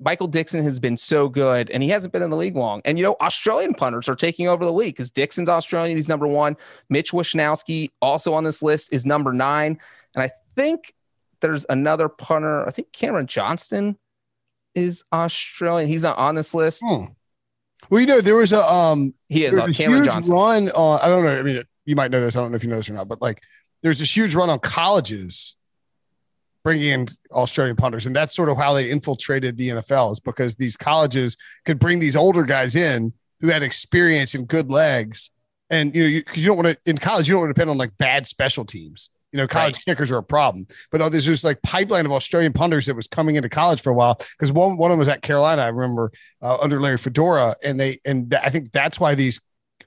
Michael 0.00 0.26
Dickson 0.26 0.64
has 0.64 0.80
been 0.80 0.96
so 0.96 1.28
good 1.28 1.70
and 1.70 1.84
he 1.84 1.88
hasn't 1.88 2.12
been 2.12 2.22
in 2.22 2.30
the 2.30 2.36
league 2.36 2.56
long. 2.56 2.82
And, 2.84 2.98
you 2.98 3.04
know, 3.04 3.16
Australian 3.20 3.74
punters 3.74 4.08
are 4.08 4.16
taking 4.16 4.48
over 4.48 4.64
the 4.64 4.72
league 4.72 4.94
because 4.94 5.10
Dickson's 5.10 5.48
Australian. 5.48 5.96
He's 5.96 6.08
number 6.08 6.26
one. 6.26 6.56
Mitch 6.88 7.12
Wishnowsky, 7.12 7.90
also 8.02 8.34
on 8.34 8.42
this 8.42 8.60
list, 8.60 8.92
is 8.92 9.06
number 9.06 9.32
nine. 9.32 9.78
And 10.16 10.24
I 10.24 10.32
think 10.56 10.94
there's 11.40 11.64
another 11.68 12.08
punter. 12.08 12.66
I 12.66 12.72
think 12.72 12.90
Cameron 12.90 13.28
Johnston 13.28 13.96
is 14.74 15.04
Australian. 15.12 15.88
He's 15.88 16.02
not 16.02 16.18
on 16.18 16.34
this 16.34 16.54
list. 16.54 16.82
Hmm. 16.84 17.04
Well, 17.88 18.00
you 18.00 18.06
know, 18.06 18.20
there 18.20 18.36
was 18.36 18.52
a 18.52 18.62
um, 18.62 19.14
he 19.28 19.44
is 19.44 19.56
a 19.56 19.72
Cameron 19.72 20.02
huge 20.02 20.12
Johnston. 20.12 20.34
run 20.34 20.70
on. 20.70 21.00
I 21.00 21.08
don't 21.08 21.24
know. 21.24 21.38
I 21.38 21.42
mean, 21.42 21.62
you 21.84 21.96
might 21.96 22.10
know 22.10 22.20
this. 22.20 22.36
I 22.36 22.40
don't 22.40 22.50
know 22.52 22.56
if 22.56 22.64
you 22.64 22.70
know 22.70 22.76
this 22.76 22.90
or 22.90 22.92
not, 22.92 23.08
but 23.08 23.22
like, 23.22 23.42
there's 23.82 23.98
this 23.98 24.14
huge 24.14 24.34
run 24.34 24.50
on 24.50 24.58
colleges 24.58 25.56
bringing 26.62 26.88
in 26.88 27.08
Australian 27.32 27.76
punters, 27.76 28.06
and 28.06 28.14
that's 28.14 28.34
sort 28.34 28.48
of 28.48 28.58
how 28.58 28.74
they 28.74 28.90
infiltrated 28.90 29.56
the 29.56 29.70
NFL. 29.70 30.12
Is 30.12 30.20
because 30.20 30.56
these 30.56 30.76
colleges 30.76 31.36
could 31.64 31.78
bring 31.78 31.98
these 31.98 32.16
older 32.16 32.44
guys 32.44 32.76
in 32.76 33.12
who 33.40 33.48
had 33.48 33.62
experience 33.62 34.34
and 34.34 34.46
good 34.46 34.70
legs, 34.70 35.30
and 35.70 35.94
you 35.94 36.02
know, 36.02 36.08
because 36.18 36.36
you, 36.36 36.42
you, 36.42 36.48
don't 36.48 36.56
want 36.56 36.68
to 36.68 36.90
in 36.90 36.98
college, 36.98 37.28
you 37.28 37.34
don't 37.34 37.42
want 37.42 37.50
to 37.50 37.54
depend 37.54 37.70
on 37.70 37.78
like 37.78 37.96
bad 37.96 38.28
special 38.28 38.64
teams. 38.64 39.10
You 39.32 39.38
know, 39.38 39.46
college 39.46 39.74
right. 39.74 39.84
kickers 39.86 40.10
are 40.10 40.18
a 40.18 40.22
problem. 40.22 40.66
But 40.90 41.02
oh, 41.02 41.08
there's 41.08 41.24
just 41.24 41.44
like 41.44 41.62
pipeline 41.62 42.04
of 42.04 42.12
Australian 42.12 42.52
punters 42.52 42.86
that 42.86 42.96
was 42.96 43.06
coming 43.06 43.36
into 43.36 43.48
college 43.48 43.80
for 43.80 43.90
a 43.90 43.94
while 43.94 44.16
because 44.16 44.52
one 44.52 44.76
one 44.76 44.90
of 44.90 44.94
them 44.94 44.98
was 44.98 45.08
at 45.08 45.22
Carolina. 45.22 45.62
I 45.62 45.68
remember 45.68 46.12
uh, 46.42 46.58
under 46.60 46.80
Larry 46.80 46.98
Fedora, 46.98 47.54
and 47.64 47.78
they 47.78 48.00
and 48.04 48.30
th- 48.30 48.42
I 48.44 48.50
think 48.50 48.72
that's 48.72 48.98
why 48.98 49.14
these 49.14 49.40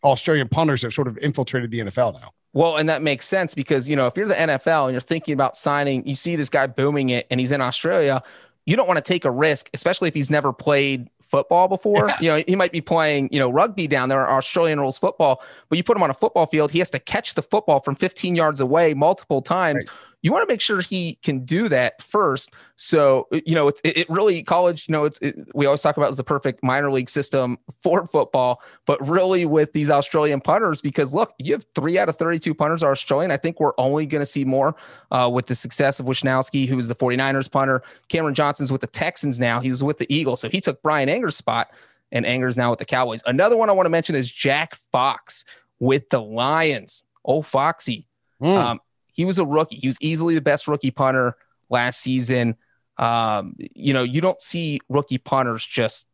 Australian 0.03 0.50
punters 0.50 0.81
have 0.83 0.93
sort 0.93 1.07
of 1.07 1.17
infiltrated 1.17 1.71
the 1.71 1.79
NFL 1.79 2.13
now. 2.13 2.31
Well, 2.53 2.77
and 2.77 2.88
that 2.88 3.01
makes 3.01 3.27
sense 3.27 3.55
because 3.55 3.89
you 3.89 3.95
know 3.95 4.07
if 4.07 4.15
you're 4.15 4.27
the 4.27 4.35
NFL 4.35 4.85
and 4.85 4.93
you're 4.93 5.01
thinking 5.01 5.33
about 5.33 5.57
signing, 5.57 6.07
you 6.07 6.15
see 6.15 6.35
this 6.35 6.50
guy 6.50 6.67
booming 6.67 7.09
it, 7.09 7.27
and 7.29 7.39
he's 7.39 7.51
in 7.51 7.62
Australia. 7.62 8.21
You 8.65 8.77
don't 8.77 8.88
want 8.88 8.97
to 8.97 9.03
take 9.03 9.25
a 9.25 9.31
risk, 9.31 9.69
especially 9.73 10.07
if 10.07 10.13
he's 10.13 10.29
never 10.29 10.53
played 10.53 11.09
football 11.33 11.67
before. 11.67 12.09
Yeah. 12.09 12.17
You 12.21 12.29
know, 12.29 12.43
he 12.47 12.55
might 12.55 12.71
be 12.71 12.79
playing, 12.79 13.29
you 13.31 13.39
know, 13.39 13.49
rugby 13.49 13.87
down 13.87 14.09
there, 14.09 14.29
Australian 14.29 14.79
rules 14.79 14.99
football, 14.99 15.41
but 15.67 15.77
you 15.77 15.83
put 15.83 15.97
him 15.97 16.03
on 16.03 16.11
a 16.11 16.13
football 16.13 16.45
field, 16.45 16.69
he 16.71 16.77
has 16.77 16.91
to 16.91 16.99
catch 16.99 17.33
the 17.33 17.41
football 17.41 17.79
from 17.79 17.95
15 17.95 18.35
yards 18.35 18.61
away 18.61 18.93
multiple 18.93 19.41
times. 19.41 19.83
Right 19.87 20.12
you 20.24 20.32
want 20.32 20.48
to 20.48 20.51
make 20.51 20.62
sure 20.62 20.79
he 20.79 21.20
can 21.22 21.46
do 21.46 21.70
that 21.70 22.01
first. 22.01 22.51
So, 22.77 23.27
you 23.46 23.53
know, 23.53 23.68
it's 23.68 23.81
it, 23.83 23.98
it 23.98 24.09
really 24.09 24.42
college, 24.42 24.88
you 24.88 24.94
know, 24.94 25.03
it's 25.03 25.20
it, 25.20 25.36
we 25.53 25.66
always 25.66 25.81
talk 25.81 25.98
about 25.98 26.09
as 26.09 26.18
the 26.18 26.24
perfect 26.24 26.64
minor 26.64 26.90
league 26.90 27.09
system 27.09 27.59
for 27.83 28.05
football, 28.12 28.62
but 28.86 29.05
really 29.07 29.46
with 29.46 29.74
these 29.74 29.90
Australian 29.90 30.40
punters, 30.40 30.81
because 30.81 31.14
look, 31.14 31.33
you 31.38 31.53
have 31.53 31.66
three 31.75 32.00
out 32.00 32.07
of 32.07 32.16
32 32.16 32.53
punters 32.53 32.81
are 32.81 32.92
Australian. 32.92 33.31
I 33.31 33.38
think 33.38 33.59
we're 33.59 33.74
only 33.77 34.05
going 34.05 34.22
to 34.22 34.25
see 34.25 34.46
more 34.46 34.75
uh, 35.12 35.29
with 35.31 35.48
the 35.48 35.55
success 35.55 36.00
of 36.00 36.05
Wishnowsky, 36.05 36.68
who 36.68 36.77
was 36.77 36.88
the 36.88 36.96
49ers 36.96 37.51
punter. 37.51 37.83
Cameron 38.07 38.33
Johnston's 38.33 38.72
with 38.72 38.81
the 38.81 38.88
Texans 38.88 39.40
now. 39.40 39.59
He 39.59 39.70
was 39.70 39.83
with 39.83 39.98
the 39.98 40.12
Eagles. 40.14 40.40
So 40.40 40.50
he 40.50 40.62
took 40.62 40.81
Bryan 40.81 41.09
Anger's 41.09 41.36
spot 41.36 41.70
and 42.14 42.25
Anger's 42.25 42.55
now 42.55 42.70
with 42.70 42.79
the 42.79 42.86
Cowboys. 42.86 43.24
Another 43.25 43.57
one 43.57 43.70
I 43.70 43.74
want 43.74 43.88
to 43.88 43.92
mention 43.92 44.16
is 44.16 44.31
Jack 44.31 44.77
Fox 44.92 45.44
with 45.79 46.09
the 46.09 46.22
Lions. 46.22 47.03
Oh, 47.25 47.42
Foxy. 47.42 48.07
Mm. 48.42 48.57
Um, 48.57 48.79
he 49.13 49.25
was 49.25 49.39
a 49.39 49.45
rookie. 49.45 49.77
He 49.77 49.87
was 49.87 49.97
easily 50.01 50.35
the 50.35 50.41
best 50.41 50.67
rookie 50.67 50.91
punter 50.91 51.37
last 51.69 52.01
season. 52.01 52.55
Um, 52.97 53.55
you 53.57 53.93
know, 53.93 54.03
you 54.03 54.21
don't 54.21 54.41
see 54.41 54.79
rookie 54.89 55.19
punters 55.19 55.65
just 55.65 56.07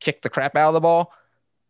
kick 0.00 0.22
the 0.22 0.30
crap 0.30 0.56
out 0.56 0.68
of 0.68 0.74
the 0.74 0.80
ball, 0.80 1.12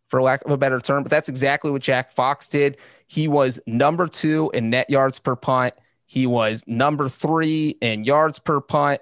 for 0.08 0.22
lack 0.22 0.44
of 0.44 0.50
a 0.50 0.56
better 0.56 0.80
term, 0.80 1.02
but 1.02 1.10
that's 1.10 1.28
exactly 1.28 1.70
what 1.70 1.82
Jack 1.82 2.12
Fox 2.12 2.48
did. 2.48 2.76
He 3.06 3.26
was 3.26 3.58
number 3.66 4.06
two 4.06 4.50
in 4.54 4.70
net 4.70 4.88
yards 4.88 5.18
per 5.18 5.34
punt. 5.34 5.74
He 6.04 6.26
was 6.26 6.62
number 6.66 7.08
three 7.08 7.70
in 7.80 8.04
yards 8.04 8.38
per 8.38 8.60
punt. 8.60 9.00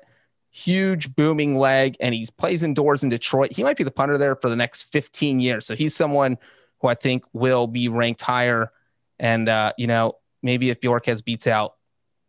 Huge 0.50 1.14
booming 1.14 1.58
leg, 1.58 1.96
and 1.98 2.14
he 2.14 2.26
plays 2.38 2.62
indoors 2.62 3.02
in 3.02 3.08
Detroit. 3.08 3.52
He 3.52 3.64
might 3.64 3.76
be 3.76 3.84
the 3.84 3.90
punter 3.90 4.16
there 4.16 4.36
for 4.36 4.48
the 4.48 4.56
next 4.56 4.84
15 4.84 5.40
years. 5.40 5.66
So 5.66 5.74
he's 5.74 5.96
someone 5.96 6.38
who 6.80 6.88
I 6.88 6.94
think 6.94 7.24
will 7.32 7.66
be 7.66 7.88
ranked 7.88 8.22
higher. 8.22 8.70
And 9.18 9.48
uh, 9.48 9.72
you 9.76 9.88
know, 9.88 10.14
maybe 10.44 10.70
if 10.70 10.80
Bojorquez 10.80 11.24
beats 11.24 11.48
out 11.48 11.74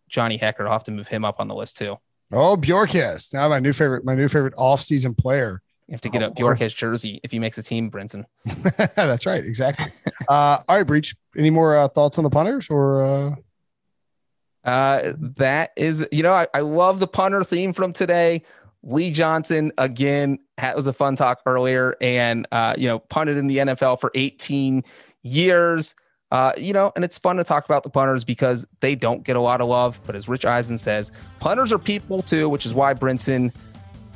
Johnny 0.09 0.39
Hekker, 0.39 0.61
I'll 0.61 0.71
have 0.71 0.83
to 0.85 0.91
move 0.91 1.07
him 1.07 1.23
up 1.23 1.39
on 1.39 1.47
the 1.47 1.55
list 1.55 1.77
too. 1.77 1.97
Oh, 2.31 2.57
Bjorkes. 2.57 3.33
Now 3.33 3.49
my 3.49 3.59
new 3.59 3.73
favorite, 3.73 4.03
my 4.03 4.15
new 4.15 4.27
favorite 4.27 4.55
off-season 4.57 5.13
player. 5.13 5.61
You 5.87 5.91
have 5.91 6.01
to 6.01 6.09
get 6.09 6.23
oh, 6.23 6.27
a 6.27 6.31
Bjorkes 6.31 6.73
jersey 6.73 7.19
if 7.23 7.29
he 7.29 7.37
makes 7.37 7.59
a 7.59 7.63
team, 7.63 7.91
Brinson. 7.91 8.25
That's 8.95 9.27
right. 9.27 9.45
Exactly. 9.45 9.85
uh, 10.27 10.57
all 10.67 10.77
right, 10.77 10.87
Breech. 10.87 11.15
Any 11.37 11.51
more 11.51 11.77
uh, 11.77 11.87
thoughts 11.87 12.17
on 12.17 12.23
the 12.23 12.31
punters 12.31 12.69
or? 12.69 13.03
Uh... 13.03 13.35
Uh, 14.63 15.13
that 15.19 15.69
is, 15.75 16.07
you 16.11 16.23
know, 16.23 16.33
I, 16.33 16.47
I 16.55 16.61
love 16.61 16.99
the 16.99 17.05
punter 17.05 17.43
theme 17.43 17.71
from 17.71 17.93
today. 17.93 18.41
Lee 18.81 19.11
Johnson 19.11 19.71
again. 19.77 20.39
That 20.57 20.75
was 20.75 20.87
a 20.87 20.93
fun 20.93 21.15
talk 21.15 21.41
earlier, 21.45 21.95
and 22.01 22.47
uh, 22.51 22.75
you 22.77 22.87
know, 22.87 22.99
punted 22.99 23.37
in 23.37 23.47
the 23.47 23.57
NFL 23.57 23.99
for 23.99 24.11
18 24.15 24.83
years. 25.23 25.95
Uh, 26.31 26.51
you 26.57 26.73
know, 26.73 26.91
and 26.95 27.05
it's 27.05 27.17
fun 27.17 27.37
to 27.37 27.43
talk 27.43 27.65
about 27.65 27.83
the 27.83 27.89
punters 27.89 28.23
because 28.23 28.65
they 28.79 28.95
don't 28.95 29.23
get 29.23 29.35
a 29.35 29.39
lot 29.39 29.61
of 29.61 29.67
love. 29.67 29.99
But 30.05 30.15
as 30.15 30.27
Rich 30.27 30.45
Eisen 30.45 30.77
says, 30.77 31.11
punters 31.39 31.71
are 31.71 31.79
people 31.79 32.21
too, 32.21 32.49
which 32.49 32.65
is 32.65 32.73
why 32.73 32.93
Brinson 32.93 33.53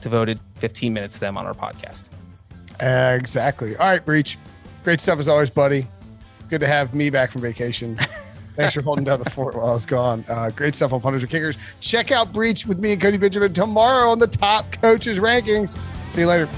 devoted 0.02 0.40
15 0.56 0.94
minutes 0.94 1.16
to 1.16 1.20
them 1.20 1.38
on 1.38 1.46
our 1.46 1.54
podcast. 1.54 2.06
Exactly. 2.80 3.76
All 3.76 3.88
right, 3.88 4.04
Breech. 4.04 4.38
Great 4.84 5.02
stuff 5.02 5.20
as 5.20 5.28
always, 5.28 5.50
buddy. 5.50 5.88
Good 6.50 6.62
to 6.62 6.68
have 6.68 6.96
me 6.96 7.10
back 7.10 7.32
from 7.32 7.42
vacation. 7.42 7.98
Thanks 8.56 8.74
for 8.74 8.82
holding 8.82 9.06
down 9.06 9.20
the 9.20 9.30
fort 9.30 9.56
while 9.56 9.68
I 9.68 9.74
was 9.74 9.86
gone. 9.86 10.26
Uh, 10.28 10.50
great 10.50 10.76
stuff 10.76 10.92
on 10.92 11.00
punters 11.00 11.24
and 11.24 11.32
kickers. 11.32 11.58
Check 11.80 12.12
out 12.12 12.34
Breech 12.34 12.66
with 12.66 12.80
me 12.80 12.94
and 12.94 13.02
Cody 13.02 13.18
Benjamin 13.18 13.54
tomorrow 13.54 14.10
on 14.10 14.20
the 14.20 14.28
top 14.28 14.70
coaches 14.74 15.20
rankings. 15.20 15.78
See 16.12 16.22
you 16.22 16.28
later. 16.28 16.50